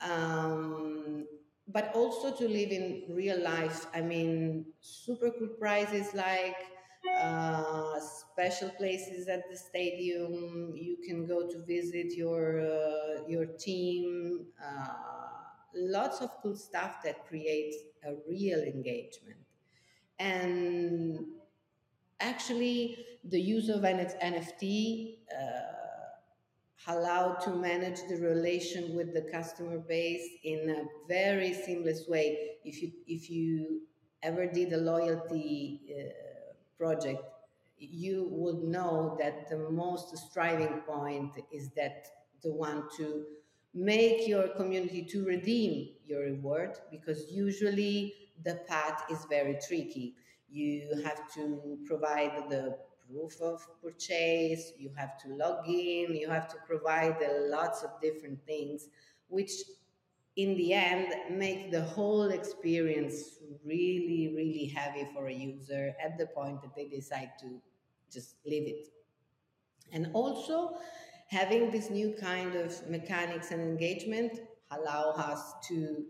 Um, 0.00 1.26
but 1.68 1.92
also 1.94 2.34
to 2.36 2.48
live 2.48 2.70
in 2.70 3.04
real 3.08 3.40
life. 3.40 3.86
I 3.94 4.00
mean, 4.00 4.66
super 4.80 5.30
cool 5.30 5.48
prizes 5.58 6.12
like 6.12 6.56
uh, 7.20 7.98
special 8.00 8.70
places 8.70 9.28
at 9.28 9.48
the 9.48 9.56
stadium. 9.56 10.72
You 10.76 10.96
can 11.06 11.26
go 11.26 11.48
to 11.48 11.64
visit 11.64 12.14
your 12.14 12.60
uh, 12.60 13.26
your 13.28 13.46
team. 13.46 14.46
Uh, 14.62 14.88
lots 15.74 16.20
of 16.20 16.30
cool 16.42 16.56
stuff 16.56 17.02
that 17.04 17.26
creates 17.28 17.76
a 18.04 18.14
real 18.28 18.60
engagement. 18.60 19.38
And 20.18 21.26
actually 22.22 23.04
the 23.24 23.40
use 23.40 23.68
of 23.68 23.82
NFT 23.82 25.16
uh, 25.30 26.92
allowed 26.92 27.40
to 27.42 27.50
manage 27.50 28.00
the 28.08 28.16
relation 28.16 28.94
with 28.96 29.14
the 29.14 29.22
customer 29.30 29.78
base 29.78 30.26
in 30.44 30.70
a 30.70 30.84
very 31.08 31.52
seamless 31.52 32.08
way. 32.08 32.56
If 32.64 32.82
you 32.82 32.92
if 33.06 33.30
you 33.30 33.82
ever 34.22 34.46
did 34.46 34.72
a 34.72 34.78
loyalty 34.78 35.80
uh, 35.90 36.54
project, 36.78 37.22
you 37.78 38.28
would 38.30 38.62
know 38.62 39.16
that 39.20 39.48
the 39.48 39.58
most 39.70 40.16
striving 40.16 40.80
point 40.86 41.32
is 41.52 41.70
that 41.76 42.06
the 42.42 42.52
one 42.52 42.88
to 42.96 43.24
make 43.74 44.28
your 44.28 44.48
community 44.48 45.02
to 45.02 45.24
redeem 45.24 45.88
your 46.04 46.22
reward 46.22 46.72
because 46.90 47.30
usually 47.30 48.14
the 48.44 48.56
path 48.68 49.04
is 49.10 49.24
very 49.30 49.58
tricky 49.66 50.14
you 50.52 51.02
have 51.04 51.32
to 51.34 51.78
provide 51.86 52.50
the 52.50 52.76
proof 53.08 53.40
of 53.40 53.66
purchase, 53.82 54.72
you 54.78 54.90
have 54.96 55.18
to 55.18 55.28
log 55.28 55.66
in, 55.66 56.14
you 56.14 56.28
have 56.28 56.48
to 56.48 56.56
provide 56.66 57.16
lots 57.48 57.82
of 57.82 57.90
different 58.00 58.38
things, 58.46 58.88
which 59.28 59.52
in 60.36 60.56
the 60.56 60.72
end 60.72 61.14
make 61.30 61.70
the 61.70 61.82
whole 61.82 62.30
experience 62.30 63.38
really, 63.64 64.32
really 64.34 64.66
heavy 64.74 65.06
for 65.14 65.28
a 65.28 65.32
user 65.32 65.94
at 66.02 66.18
the 66.18 66.26
point 66.26 66.60
that 66.62 66.74
they 66.74 66.86
decide 66.86 67.30
to 67.40 67.60
just 68.10 68.36
leave 68.46 68.66
it. 68.66 68.88
And 69.92 70.10
also, 70.14 70.78
having 71.28 71.70
this 71.70 71.90
new 71.90 72.14
kind 72.18 72.54
of 72.54 72.88
mechanics 72.88 73.50
and 73.50 73.60
engagement 73.60 74.40
allow 74.70 75.10
us 75.10 75.54
to 75.68 76.04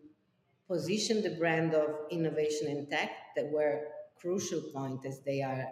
position 0.68 1.22
the 1.22 1.30
brand 1.30 1.74
of 1.74 1.90
innovation 2.10 2.68
and 2.68 2.88
tech 2.88 3.10
that 3.36 3.50
were 3.50 3.80
crucial 4.22 4.62
point 4.72 5.04
as 5.04 5.20
they 5.24 5.42
are 5.42 5.66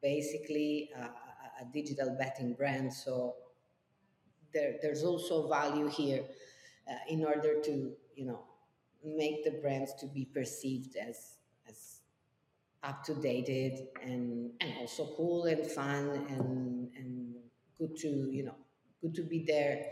basically 0.00 0.90
a, 0.96 1.00
a 1.02 1.64
digital 1.74 2.16
betting 2.18 2.54
brand. 2.54 2.92
So 2.92 3.34
there, 4.54 4.76
there's 4.80 5.02
also 5.02 5.48
value 5.48 5.88
here 5.88 6.22
uh, 6.88 6.94
in 7.08 7.24
order 7.24 7.60
to, 7.60 7.92
you 8.14 8.24
know, 8.24 8.44
make 9.04 9.44
the 9.44 9.58
brands 9.60 9.92
to 10.00 10.06
be 10.06 10.24
perceived 10.24 10.96
as 10.96 11.34
as 11.68 12.00
up 12.82 13.04
to 13.04 13.14
dated 13.14 13.88
and 14.02 14.50
and 14.60 14.72
also 14.80 15.14
cool 15.16 15.44
and 15.44 15.66
fun 15.66 16.26
and 16.28 16.90
and 16.96 17.34
good 17.78 17.96
to 17.96 18.08
you 18.32 18.44
know 18.44 18.56
good 19.00 19.14
to 19.14 19.22
be 19.22 19.44
there 19.46 19.84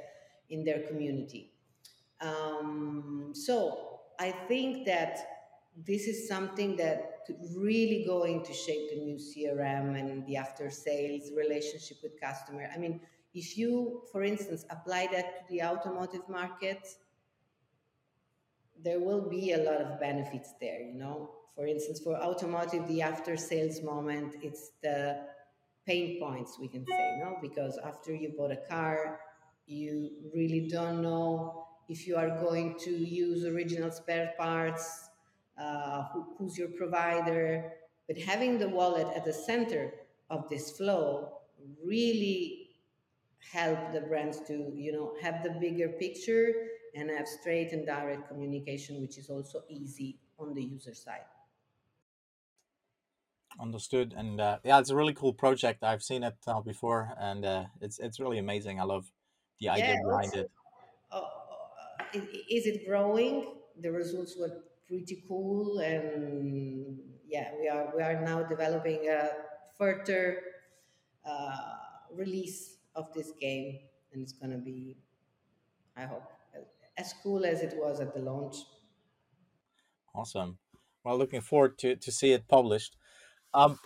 in 0.51 0.65
their 0.65 0.81
community. 0.81 1.53
Um, 2.21 3.33
so 3.33 4.01
I 4.19 4.31
think 4.49 4.87
that 4.87 5.36
this 5.85 6.07
is 6.07 6.27
something 6.27 6.77
that 6.77 7.27
could 7.27 7.37
really 7.57 8.05
go 8.07 8.23
into 8.23 8.53
shape 8.53 8.91
the 8.91 8.97
new 8.97 9.17
CRM 9.17 9.99
and 9.99 10.27
the 10.27 10.37
after 10.37 10.71
sales 10.71 11.31
relationship 11.37 11.99
with 12.03 12.19
customer. 12.21 12.71
I 12.75 12.79
mean, 12.79 13.01
if 13.35 13.59
you, 13.59 14.03
for 14.11 14.23
instance, 14.23 14.65
apply 14.71 15.09
that 15.13 15.47
to 15.47 15.53
the 15.53 15.63
automotive 15.63 16.27
market, 16.29 16.89
there 18.83 19.01
will 19.01 19.29
be 19.29 19.53
a 19.53 19.59
lot 19.59 19.81
of 19.81 20.01
benefits 20.01 20.55
there, 20.61 20.81
you 20.81 20.95
know. 20.95 21.31
For 21.55 21.67
instance, 21.67 22.01
for 22.01 22.17
automotive, 22.17 22.87
the 22.89 23.03
after 23.03 23.37
sales 23.37 23.83
moment, 23.83 24.37
it's 24.43 24.73
the 24.83 25.21
pain 25.87 26.19
points 26.21 26.59
we 26.59 26.69
can 26.69 26.87
say, 26.87 27.19
no? 27.19 27.39
Because 27.43 27.79
after 27.85 28.15
you 28.15 28.35
bought 28.37 28.53
a 28.53 28.61
car, 28.69 29.21
you 29.67 30.11
really 30.35 30.69
don't 30.69 31.03
know 31.03 31.67
if 31.89 32.07
you 32.07 32.17
are 32.17 32.31
going 32.41 32.79
to 32.81 32.91
use 32.91 33.45
original 33.45 33.91
spare 33.91 34.35
parts, 34.39 35.06
uh, 35.59 36.05
who, 36.13 36.27
who's 36.39 36.59
your 36.59 36.69
provider. 36.69 37.73
But 38.07 38.19
having 38.19 38.59
the 38.59 38.69
wallet 38.69 39.09
at 39.17 39.25
the 39.25 39.33
center 39.33 39.93
of 40.31 40.49
this 40.49 40.77
flow 40.77 41.39
really 41.85 42.67
help 43.53 43.93
the 43.93 44.01
brands 44.01 44.41
to 44.49 44.73
you 44.75 44.93
know 44.93 45.15
have 45.23 45.43
the 45.43 45.51
bigger 45.61 45.89
picture 45.89 46.53
and 46.95 47.11
have 47.11 47.29
straight 47.29 47.73
and 47.73 47.87
direct 47.87 48.29
communication 48.29 49.01
which 49.01 49.19
is 49.19 49.31
also 49.31 49.63
easy 49.69 50.19
on 50.39 50.55
the 50.55 50.63
user 50.63 50.95
side. 50.95 51.25
Understood. 53.61 54.15
And 54.17 54.41
uh, 54.41 54.59
yeah 54.65 54.79
it's 54.81 54.91
a 54.91 54.97
really 54.97 55.15
cool 55.15 55.33
project. 55.33 55.83
I've 55.83 56.03
seen 56.03 56.23
it 56.23 56.37
uh, 56.47 56.61
before 56.61 57.13
and 57.19 57.45
uh, 57.45 57.65
it's 57.81 57.99
it's 57.99 58.21
really 58.21 58.39
amazing. 58.39 58.81
I 58.81 58.85
love 58.85 59.11
the 59.61 59.71
idea 59.71 59.95
yeah, 59.95 60.03
behind 60.05 60.27
also, 60.27 60.41
it. 60.41 60.51
Oh, 61.13 61.29
uh, 62.15 62.21
is 62.51 62.67
it 62.67 62.87
growing? 62.87 63.55
The 63.81 63.93
results 63.93 64.37
were 64.39 64.63
pretty 64.89 65.25
cool 65.29 65.79
and 65.79 66.99
yeah 67.27 67.51
we 67.61 67.69
are 67.69 67.93
we 67.97 68.03
are 68.03 68.21
now 68.21 68.43
developing 68.43 69.09
a 69.09 69.31
further 69.77 70.43
uh, 71.25 71.75
release 72.13 72.79
of 72.95 73.13
this 73.13 73.33
game. 73.41 73.81
And 74.13 74.23
it's 74.23 74.33
to 74.33 74.59
be 74.59 74.97
i 75.97 76.05
hope 76.07 76.23
as 76.97 77.13
cool 77.23 77.45
as 77.45 77.61
it 77.61 77.75
was 77.77 78.01
at 78.01 78.15
the 78.15 78.21
launch. 78.21 78.57
Awesome. 80.15 80.59
Well 81.05 81.19
looking 81.19 81.43
forward 81.43 81.79
to 81.79 81.97
to 81.97 82.11
see 82.13 82.33
it 82.33 82.49
published. 82.49 82.97
Um 83.53 83.79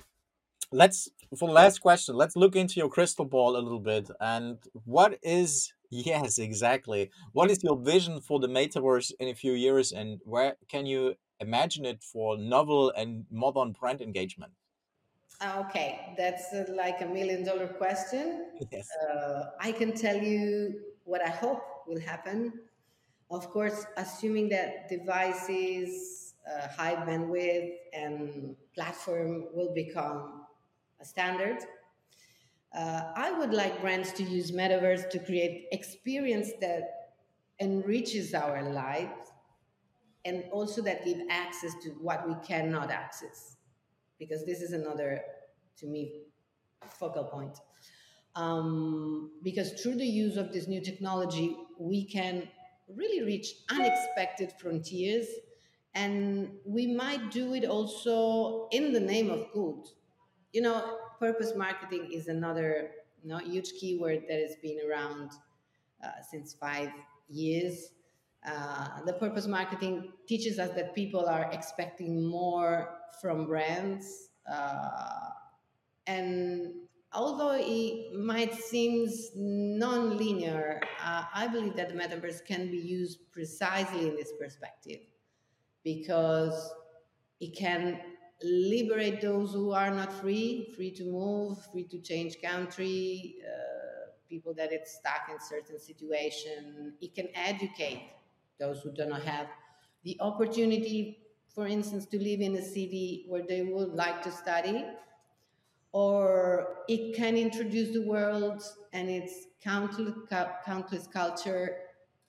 let's 0.70 1.08
for 1.38 1.48
the 1.48 1.54
last 1.54 1.80
question 1.80 2.14
let's 2.14 2.36
look 2.36 2.56
into 2.56 2.74
your 2.80 2.88
crystal 2.88 3.24
ball 3.24 3.56
a 3.56 3.60
little 3.60 3.80
bit 3.80 4.10
and 4.20 4.58
what 4.84 5.18
is 5.22 5.72
yes 5.90 6.38
exactly 6.38 7.10
what 7.32 7.50
is 7.50 7.62
your 7.62 7.76
vision 7.78 8.20
for 8.20 8.38
the 8.40 8.48
metaverse 8.48 9.12
in 9.20 9.28
a 9.28 9.34
few 9.34 9.52
years 9.52 9.92
and 9.92 10.20
where 10.24 10.56
can 10.68 10.86
you 10.86 11.14
imagine 11.40 11.84
it 11.84 12.02
for 12.02 12.36
novel 12.36 12.92
and 12.96 13.24
modern 13.30 13.72
brand 13.72 14.00
engagement 14.00 14.52
Okay, 15.42 16.14
that's 16.18 16.52
uh, 16.52 16.66
like 16.68 17.00
a 17.00 17.06
million 17.06 17.44
dollar 17.44 17.66
question. 17.66 18.46
Yes. 18.70 18.86
Uh, 19.08 19.44
I 19.58 19.72
can 19.72 19.94
tell 19.94 20.16
you 20.16 20.80
what 21.04 21.22
I 21.22 21.30
hope 21.30 21.62
will 21.86 22.00
happen. 22.00 22.52
Of 23.30 23.48
course, 23.50 23.86
assuming 23.96 24.50
that 24.50 24.90
devices, 24.90 26.34
uh, 26.44 26.68
high 26.68 26.96
bandwidth, 26.96 27.72
and 27.94 28.54
platform 28.74 29.46
will 29.54 29.72
become 29.72 30.39
a 31.00 31.04
standard. 31.04 31.58
Uh, 32.76 33.12
I 33.16 33.32
would 33.32 33.52
like 33.52 33.80
brands 33.80 34.12
to 34.12 34.22
use 34.22 34.52
metaverse 34.52 35.10
to 35.10 35.18
create 35.18 35.66
experience 35.72 36.50
that 36.60 37.12
enriches 37.60 38.32
our 38.34 38.70
lives 38.70 39.32
and 40.24 40.44
also 40.52 40.82
that 40.82 41.04
give 41.04 41.20
access 41.30 41.74
to 41.82 41.90
what 42.00 42.28
we 42.28 42.34
cannot 42.46 42.90
access 42.90 43.56
because 44.20 44.44
this 44.44 44.60
is 44.60 44.72
another, 44.72 45.22
to 45.78 45.86
me, 45.86 46.22
focal 46.86 47.24
point. 47.24 47.58
Um, 48.36 49.32
because 49.42 49.72
through 49.82 49.96
the 49.96 50.06
use 50.06 50.36
of 50.36 50.52
this 50.52 50.68
new 50.68 50.80
technology, 50.80 51.56
we 51.78 52.04
can 52.04 52.48
really 52.94 53.24
reach 53.24 53.48
unexpected 53.70 54.52
frontiers, 54.60 55.26
and 55.94 56.52
we 56.64 56.86
might 56.86 57.32
do 57.32 57.54
it 57.54 57.64
also 57.64 58.68
in 58.70 58.92
the 58.92 59.00
name 59.00 59.30
of 59.30 59.50
good. 59.52 59.84
You 60.52 60.62
know, 60.62 60.98
purpose 61.18 61.52
marketing 61.56 62.10
is 62.12 62.28
another 62.28 62.90
you 63.22 63.28
know, 63.28 63.38
huge 63.38 63.72
keyword 63.78 64.24
that 64.28 64.40
has 64.40 64.56
been 64.62 64.78
around 64.88 65.30
uh, 66.04 66.08
since 66.28 66.54
five 66.54 66.90
years. 67.28 67.92
Uh, 68.46 69.02
the 69.04 69.12
purpose 69.14 69.46
marketing 69.46 70.12
teaches 70.26 70.58
us 70.58 70.70
that 70.74 70.94
people 70.94 71.26
are 71.26 71.50
expecting 71.52 72.26
more 72.26 72.98
from 73.20 73.46
brands. 73.46 74.30
Uh, 74.50 75.28
and 76.06 76.72
although 77.12 77.56
it 77.58 78.14
might 78.14 78.54
seem 78.54 79.08
non-linear, 79.36 80.80
uh, 81.04 81.24
I 81.34 81.46
believe 81.48 81.76
that 81.76 81.90
the 81.90 81.94
metaverse 81.94 82.44
can 82.44 82.70
be 82.70 82.78
used 82.78 83.30
precisely 83.30 84.08
in 84.08 84.16
this 84.16 84.32
perspective 84.38 85.00
because 85.84 86.72
it 87.40 87.56
can 87.56 88.00
liberate 88.42 89.20
those 89.20 89.52
who 89.52 89.72
are 89.72 89.90
not 89.90 90.12
free, 90.12 90.72
free 90.76 90.90
to 90.92 91.04
move, 91.04 91.58
free 91.72 91.84
to 91.84 91.98
change 91.98 92.40
country, 92.42 93.36
uh, 93.46 94.10
people 94.28 94.54
that 94.54 94.72
it's 94.72 94.94
stuck 94.94 95.28
in 95.30 95.36
certain 95.40 95.78
situation. 95.78 96.94
It 97.00 97.14
can 97.14 97.28
educate 97.34 98.02
those 98.58 98.80
who 98.80 98.92
do 98.92 99.06
not 99.06 99.22
have 99.22 99.48
the 100.04 100.16
opportunity, 100.20 101.18
for 101.54 101.66
instance, 101.66 102.06
to 102.06 102.18
live 102.18 102.40
in 102.40 102.54
a 102.56 102.62
city 102.62 103.24
where 103.28 103.42
they 103.46 103.62
would 103.62 103.92
like 103.92 104.22
to 104.22 104.30
study, 104.30 104.84
or 105.92 106.78
it 106.88 107.14
can 107.16 107.36
introduce 107.36 107.92
the 107.92 108.02
world 108.02 108.62
and 108.92 109.10
its 109.10 109.46
countless, 109.62 110.14
countless 110.64 111.06
culture 111.06 111.76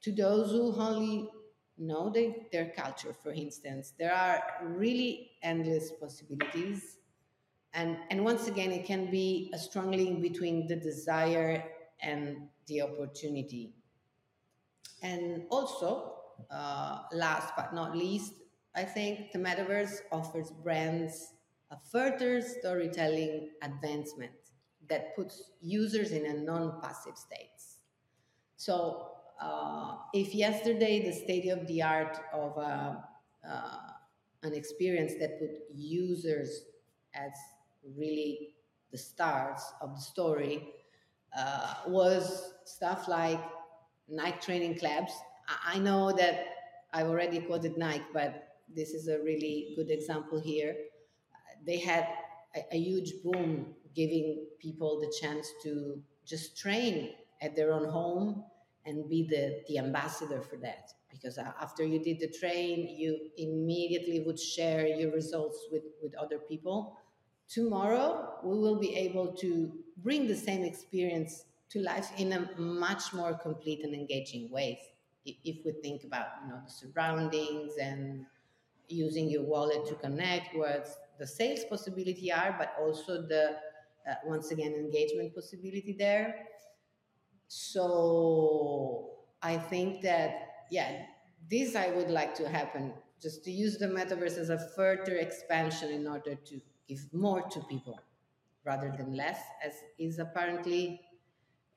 to 0.01 0.11
those 0.11 0.51
who 0.51 0.75
only 0.75 1.29
know 1.77 2.13
their 2.51 2.71
culture, 2.75 3.13
for 3.13 3.31
instance. 3.31 3.93
There 3.97 4.13
are 4.13 4.43
really 4.63 5.31
endless 5.41 5.91
possibilities. 5.91 6.97
And, 7.73 7.97
and 8.09 8.23
once 8.23 8.47
again, 8.47 8.71
it 8.71 8.85
can 8.85 9.09
be 9.09 9.49
a 9.53 9.57
strong 9.57 9.91
link 9.91 10.21
between 10.21 10.67
the 10.67 10.75
desire 10.75 11.63
and 12.01 12.49
the 12.67 12.81
opportunity. 12.81 13.73
And 15.01 15.43
also, 15.49 16.15
uh, 16.49 17.03
last 17.11 17.53
but 17.55 17.73
not 17.73 17.95
least, 17.95 18.33
I 18.75 18.83
think 18.83 19.31
the 19.31 19.39
metaverse 19.39 19.99
offers 20.11 20.51
brands 20.63 21.33
a 21.71 21.77
further 21.91 22.41
storytelling 22.41 23.49
advancement 23.61 24.31
that 24.89 25.15
puts 25.15 25.51
users 25.61 26.11
in 26.11 26.25
a 26.25 26.33
non-passive 26.33 27.17
state. 27.17 27.49
So, 28.57 29.11
uh, 29.41 29.95
if 30.13 30.35
yesterday 30.35 31.03
the 31.03 31.11
state 31.11 31.49
of 31.49 31.65
the 31.67 31.81
art 31.81 32.17
of 32.33 32.57
uh, 32.57 32.95
uh, 33.47 33.77
an 34.43 34.53
experience 34.53 35.13
that 35.19 35.39
put 35.39 35.51
users 35.73 36.63
as 37.13 37.31
really 37.97 38.55
the 38.91 38.97
stars 38.97 39.61
of 39.81 39.95
the 39.95 40.01
story 40.01 40.69
uh, 41.37 41.75
was 41.87 42.53
stuff 42.65 43.07
like 43.07 43.41
Nike 44.07 44.37
training 44.41 44.77
clubs 44.77 45.13
I 45.65 45.79
know 45.79 46.11
that 46.13 46.45
I've 46.93 47.07
already 47.07 47.39
quoted 47.41 47.77
Nike, 47.77 48.03
but 48.13 48.55
this 48.73 48.91
is 48.91 49.07
a 49.07 49.19
really 49.19 49.73
good 49.75 49.89
example 49.89 50.39
here. 50.39 50.75
They 51.65 51.77
had 51.77 52.07
a, 52.55 52.75
a 52.75 52.77
huge 52.77 53.13
boom 53.23 53.73
giving 53.95 54.45
people 54.59 54.99
the 54.99 55.13
chance 55.19 55.47
to 55.63 56.01
just 56.25 56.57
train 56.57 57.13
at 57.41 57.55
their 57.55 57.73
own 57.73 57.89
home 57.89 58.43
and 58.85 59.09
be 59.09 59.27
the, 59.27 59.61
the 59.67 59.77
ambassador 59.77 60.41
for 60.41 60.57
that. 60.57 60.91
Because 61.11 61.37
after 61.37 61.83
you 61.83 61.99
did 61.99 62.19
the 62.19 62.27
train, 62.27 62.87
you 62.97 63.29
immediately 63.37 64.21
would 64.21 64.39
share 64.39 64.87
your 64.87 65.11
results 65.11 65.67
with, 65.71 65.83
with 66.01 66.15
other 66.15 66.39
people. 66.39 66.97
Tomorrow, 67.47 68.39
we 68.43 68.57
will 68.57 68.79
be 68.79 68.95
able 68.95 69.33
to 69.33 69.71
bring 69.97 70.27
the 70.27 70.35
same 70.35 70.63
experience 70.63 71.45
to 71.69 71.79
life 71.79 72.11
in 72.17 72.33
a 72.33 72.49
much 72.57 73.13
more 73.13 73.33
complete 73.33 73.83
and 73.83 73.93
engaging 73.93 74.49
way 74.49 74.79
if 75.25 75.63
we 75.65 75.71
think 75.83 76.03
about 76.03 76.27
you 76.43 76.49
know 76.49 76.59
the 76.65 76.71
surroundings 76.71 77.73
and 77.79 78.25
using 78.87 79.29
your 79.29 79.43
wallet 79.43 79.85
to 79.85 79.95
connect 79.95 80.55
what 80.55 80.87
the 81.19 81.27
sales 81.27 81.63
possibility 81.69 82.31
are 82.31 82.55
but 82.57 82.73
also 82.79 83.21
the 83.21 83.55
uh, 84.09 84.15
once 84.25 84.51
again 84.51 84.73
engagement 84.73 85.33
possibility 85.33 85.95
there 85.97 86.45
so 87.53 89.09
i 89.41 89.57
think 89.57 90.01
that 90.01 90.65
yeah 90.71 91.03
this 91.49 91.75
i 91.75 91.89
would 91.89 92.09
like 92.09 92.33
to 92.33 92.47
happen 92.47 92.93
just 93.21 93.43
to 93.43 93.51
use 93.51 93.77
the 93.77 93.85
metaverse 93.85 94.37
as 94.37 94.49
a 94.49 94.59
further 94.75 95.15
expansion 95.17 95.89
in 95.91 96.07
order 96.07 96.35
to 96.35 96.61
give 96.87 97.01
more 97.13 97.41
to 97.49 97.59
people 97.61 97.99
rather 98.63 98.93
than 98.97 99.13
less 99.13 99.39
as 99.65 99.73
is 99.97 100.19
apparently 100.19 101.01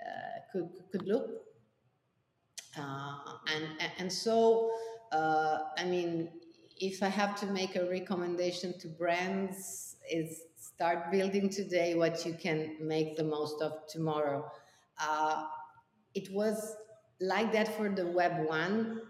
uh, 0.01 0.39
could 0.53 0.69
could 0.93 1.07
look 1.09 1.29
uh, 2.79 3.17
and, 3.55 3.91
and 3.99 4.13
so 4.13 4.71
uh, 5.15 5.59
I 5.79 5.85
mean, 5.85 6.29
if 6.81 7.03
I 7.03 7.09
have 7.09 7.39
to 7.41 7.47
make 7.47 7.77
a 7.77 7.89
recommendation 7.89 8.77
to 8.81 8.89
brands, 8.89 9.97
is 10.11 10.43
start 10.57 11.11
building 11.13 11.49
today 11.49 11.95
what 11.95 12.27
you 12.27 12.35
can 12.35 12.77
make 12.81 13.17
the 13.17 13.23
most 13.23 13.63
of 13.63 13.87
tomorrow. 13.89 14.51
Uh, 14.99 15.45
it 16.15 16.33
was 16.33 16.77
like 17.21 17.53
that 17.53 17.77
for 17.77 17.89
the 17.89 18.07
Web 18.07 18.47
One. 18.47 19.03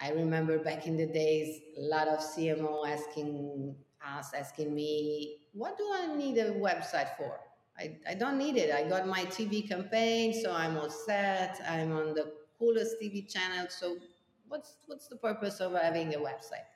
I 0.00 0.10
remember 0.10 0.58
back 0.58 0.86
in 0.86 0.96
the 0.96 1.06
days, 1.06 1.60
a 1.78 1.82
lot 1.82 2.08
of 2.08 2.18
CMO 2.18 2.86
asking 2.86 3.74
us, 4.04 4.32
asking 4.34 4.74
me, 4.74 5.48
"What 5.52 5.78
do 5.78 5.84
I 5.92 6.14
need 6.14 6.38
a 6.38 6.52
website 6.52 7.16
for?" 7.16 7.40
I, 7.78 7.98
I 8.08 8.14
don't 8.14 8.38
need 8.38 8.56
it. 8.56 8.74
I 8.74 8.88
got 8.88 9.06
my 9.06 9.24
TV 9.26 9.68
campaign, 9.68 10.32
so 10.32 10.52
I'm 10.52 10.76
all 10.76 10.90
set. 10.90 11.60
I'm 11.68 11.92
on 11.92 12.14
the 12.14 12.32
coolest 12.58 12.96
TV 13.02 13.30
channel. 13.30 13.66
So 13.68 13.98
what's 14.48 14.76
what's 14.86 15.08
the 15.08 15.16
purpose 15.16 15.60
of 15.60 15.72
having 15.72 16.14
a 16.14 16.18
website? 16.18 16.68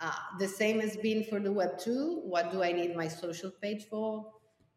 Uh, 0.00 0.12
the 0.38 0.48
same 0.48 0.80
has 0.80 0.96
been 0.96 1.24
for 1.24 1.40
the 1.40 1.52
web 1.52 1.78
two. 1.78 2.20
What 2.24 2.52
do 2.52 2.62
I 2.62 2.72
need 2.72 2.96
my 2.96 3.08
social 3.08 3.50
page 3.50 3.84
for? 3.84 4.32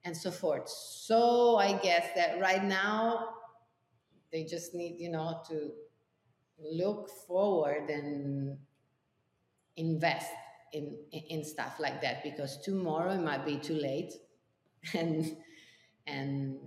And 0.06 0.16
so 0.16 0.32
forth. 0.32 0.68
So 0.68 1.56
I 1.56 1.74
guess 1.78 2.08
that 2.16 2.40
right 2.42 2.64
now 2.64 3.30
they 4.34 4.44
just 4.44 4.74
need, 4.74 4.96
you 5.00 5.12
know, 5.12 5.42
to 5.48 5.72
look 6.60 7.10
forward 7.28 7.90
and 7.90 8.58
invest 9.78 10.32
in, 10.74 10.98
in 11.12 11.44
stuff 11.44 11.80
like 11.80 12.02
that 12.02 12.24
because 12.24 12.60
tomorrow 12.62 13.12
it 13.12 13.22
might 13.22 13.46
be 13.46 13.58
too 13.58 13.76
late 13.76 14.14
and 14.94 15.38
and 16.08 16.58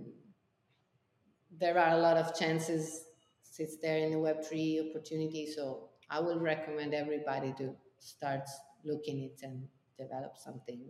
there 1.59 1.77
are 1.77 1.95
a 1.95 1.99
lot 1.99 2.17
of 2.17 2.37
chances 2.37 3.03
sits 3.43 3.77
there 3.81 3.97
in 3.97 4.11
the 4.11 4.17
web3 4.17 4.89
opportunity 4.89 5.45
so 5.45 5.89
i 6.09 6.19
will 6.19 6.39
recommend 6.39 6.93
everybody 6.93 7.53
to 7.57 7.73
start 7.99 8.41
looking 8.83 9.23
it 9.23 9.39
and 9.43 9.67
develop 9.97 10.37
something 10.37 10.81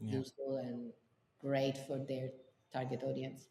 yeah. 0.00 0.18
useful 0.18 0.58
and 0.58 0.92
great 1.40 1.78
for 1.86 1.98
their 2.08 2.28
target 2.72 3.02
audience 3.02 3.48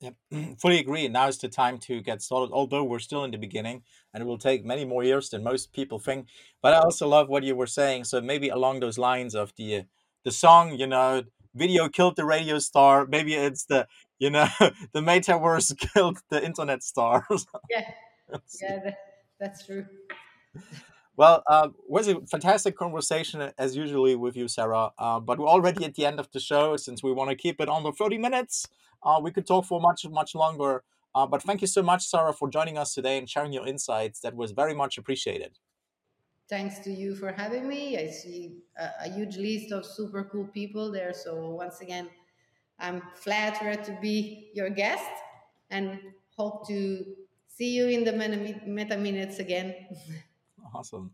Yep, 0.00 0.14
fully 0.58 0.78
agree. 0.78 1.06
Now 1.08 1.28
is 1.28 1.38
the 1.38 1.48
time 1.48 1.78
to 1.78 2.00
get 2.00 2.22
started, 2.22 2.52
although 2.52 2.84
we're 2.84 2.98
still 2.98 3.24
in 3.24 3.30
the 3.30 3.38
beginning 3.38 3.82
and 4.12 4.22
it 4.22 4.26
will 4.26 4.38
take 4.38 4.64
many 4.64 4.84
more 4.84 5.04
years 5.04 5.28
than 5.30 5.42
most 5.42 5.72
people 5.72 5.98
think. 5.98 6.28
But 6.62 6.74
I 6.74 6.78
also 6.78 7.06
love 7.06 7.28
what 7.28 7.44
you 7.44 7.54
were 7.54 7.66
saying. 7.66 8.04
So 8.04 8.20
maybe 8.20 8.48
along 8.48 8.80
those 8.80 8.98
lines 8.98 9.34
of 9.34 9.52
the 9.56 9.76
uh, 9.76 9.82
the 10.24 10.30
song, 10.30 10.74
you 10.74 10.86
know, 10.86 11.22
video 11.54 11.88
killed 11.88 12.16
the 12.16 12.24
radio 12.24 12.58
star. 12.58 13.06
Maybe 13.06 13.34
it's 13.34 13.64
the, 13.64 13.86
you 14.18 14.30
know, 14.30 14.46
the 14.92 15.00
metaverse 15.00 15.76
killed 15.94 16.18
the 16.30 16.44
internet 16.44 16.82
star. 16.82 17.26
yeah, 17.70 17.90
yeah, 18.60 18.78
that, 18.84 18.98
that's 19.38 19.66
true. 19.66 19.86
Well, 21.16 21.42
uh, 21.48 21.68
was 21.86 22.08
a 22.08 22.20
fantastic 22.26 22.76
conversation 22.76 23.52
as 23.58 23.76
usually 23.76 24.16
with 24.16 24.36
you, 24.36 24.48
Sarah. 24.48 24.90
Uh, 24.98 25.20
but 25.20 25.38
we're 25.38 25.48
already 25.48 25.84
at 25.84 25.94
the 25.94 26.06
end 26.06 26.18
of 26.18 26.30
the 26.32 26.40
show. 26.40 26.76
Since 26.76 27.02
we 27.02 27.12
want 27.12 27.30
to 27.30 27.36
keep 27.36 27.60
it 27.60 27.68
under 27.68 27.92
30 27.92 28.18
minutes, 28.18 28.66
uh, 29.02 29.20
we 29.22 29.30
could 29.30 29.46
talk 29.46 29.66
for 29.66 29.80
much, 29.80 30.06
much 30.08 30.34
longer. 30.34 30.82
Uh, 31.14 31.26
but 31.26 31.42
thank 31.42 31.60
you 31.60 31.66
so 31.66 31.82
much, 31.82 32.06
Sarah, 32.06 32.32
for 32.32 32.48
joining 32.48 32.78
us 32.78 32.94
today 32.94 33.18
and 33.18 33.28
sharing 33.28 33.52
your 33.52 33.66
insights. 33.66 34.20
That 34.20 34.36
was 34.36 34.52
very 34.52 34.74
much 34.74 34.96
appreciated. 34.96 35.58
Thanks 36.48 36.78
to 36.80 36.90
you 36.90 37.14
for 37.14 37.32
having 37.32 37.68
me. 37.68 37.98
I 37.98 38.08
see 38.08 38.56
a, 38.78 39.06
a 39.06 39.10
huge 39.10 39.36
list 39.36 39.72
of 39.72 39.84
super 39.84 40.24
cool 40.24 40.46
people 40.46 40.90
there. 40.90 41.12
So, 41.12 41.50
once 41.50 41.80
again, 41.80 42.08
I'm 42.78 43.02
flattered 43.14 43.84
to 43.84 43.98
be 44.00 44.50
your 44.54 44.70
guest 44.70 45.10
and 45.70 46.00
hope 46.36 46.66
to 46.68 47.04
see 47.46 47.70
you 47.70 47.88
in 47.88 48.04
the 48.04 48.12
meta 48.66 48.96
minutes 48.96 49.38
again. 49.38 49.74
Awesome. 50.74 51.12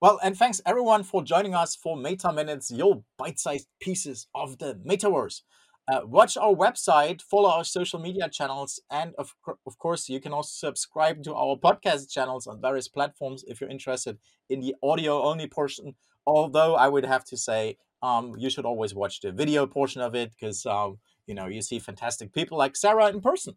Well, 0.00 0.20
and 0.22 0.36
thanks 0.36 0.60
everyone 0.66 1.02
for 1.02 1.22
joining 1.22 1.54
us 1.54 1.74
for 1.74 1.96
Meta 1.96 2.32
Minutes, 2.32 2.70
your 2.70 3.02
bite 3.16 3.38
sized 3.38 3.68
pieces 3.80 4.28
of 4.34 4.58
the 4.58 4.74
metaverse. 4.86 5.40
Uh, 5.88 6.00
watch 6.04 6.36
our 6.36 6.52
website, 6.52 7.22
follow 7.22 7.48
our 7.48 7.64
social 7.64 8.00
media 8.00 8.28
channels, 8.28 8.80
and 8.90 9.14
of, 9.18 9.34
of 9.66 9.78
course, 9.78 10.08
you 10.08 10.20
can 10.20 10.32
also 10.32 10.68
subscribe 10.68 11.22
to 11.22 11.34
our 11.34 11.56
podcast 11.56 12.10
channels 12.10 12.46
on 12.46 12.60
various 12.60 12.88
platforms 12.88 13.44
if 13.46 13.60
you're 13.60 13.70
interested 13.70 14.18
in 14.50 14.60
the 14.60 14.74
audio 14.82 15.22
only 15.22 15.46
portion. 15.46 15.94
Although 16.26 16.74
I 16.74 16.88
would 16.88 17.04
have 17.04 17.24
to 17.26 17.36
say, 17.36 17.76
um, 18.02 18.34
you 18.36 18.50
should 18.50 18.66
always 18.66 18.94
watch 18.94 19.20
the 19.20 19.32
video 19.32 19.66
portion 19.66 20.00
of 20.02 20.14
it 20.14 20.32
because 20.32 20.66
um, 20.66 20.98
you 21.26 21.34
know 21.34 21.46
you 21.46 21.62
see 21.62 21.78
fantastic 21.78 22.32
people 22.32 22.58
like 22.58 22.76
Sarah 22.76 23.08
in 23.08 23.20
person. 23.20 23.54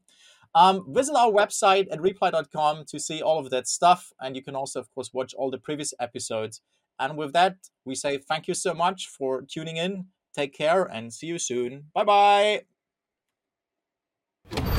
Um, 0.55 0.85
visit 0.89 1.15
our 1.15 1.31
website 1.31 1.87
at 1.91 2.01
reply.com 2.01 2.85
to 2.87 2.99
see 2.99 3.21
all 3.21 3.39
of 3.39 3.49
that 3.51 3.67
stuff. 3.67 4.11
And 4.19 4.35
you 4.35 4.43
can 4.43 4.55
also, 4.55 4.79
of 4.79 4.93
course, 4.93 5.11
watch 5.13 5.33
all 5.33 5.51
the 5.51 5.57
previous 5.57 5.93
episodes. 5.99 6.61
And 6.99 7.17
with 7.17 7.33
that, 7.33 7.55
we 7.85 7.95
say 7.95 8.17
thank 8.17 8.47
you 8.47 8.53
so 8.53 8.73
much 8.73 9.07
for 9.07 9.41
tuning 9.41 9.77
in. 9.77 10.07
Take 10.35 10.53
care 10.53 10.83
and 10.83 11.13
see 11.13 11.27
you 11.27 11.39
soon. 11.39 11.85
Bye 11.93 12.63
bye. 14.51 14.75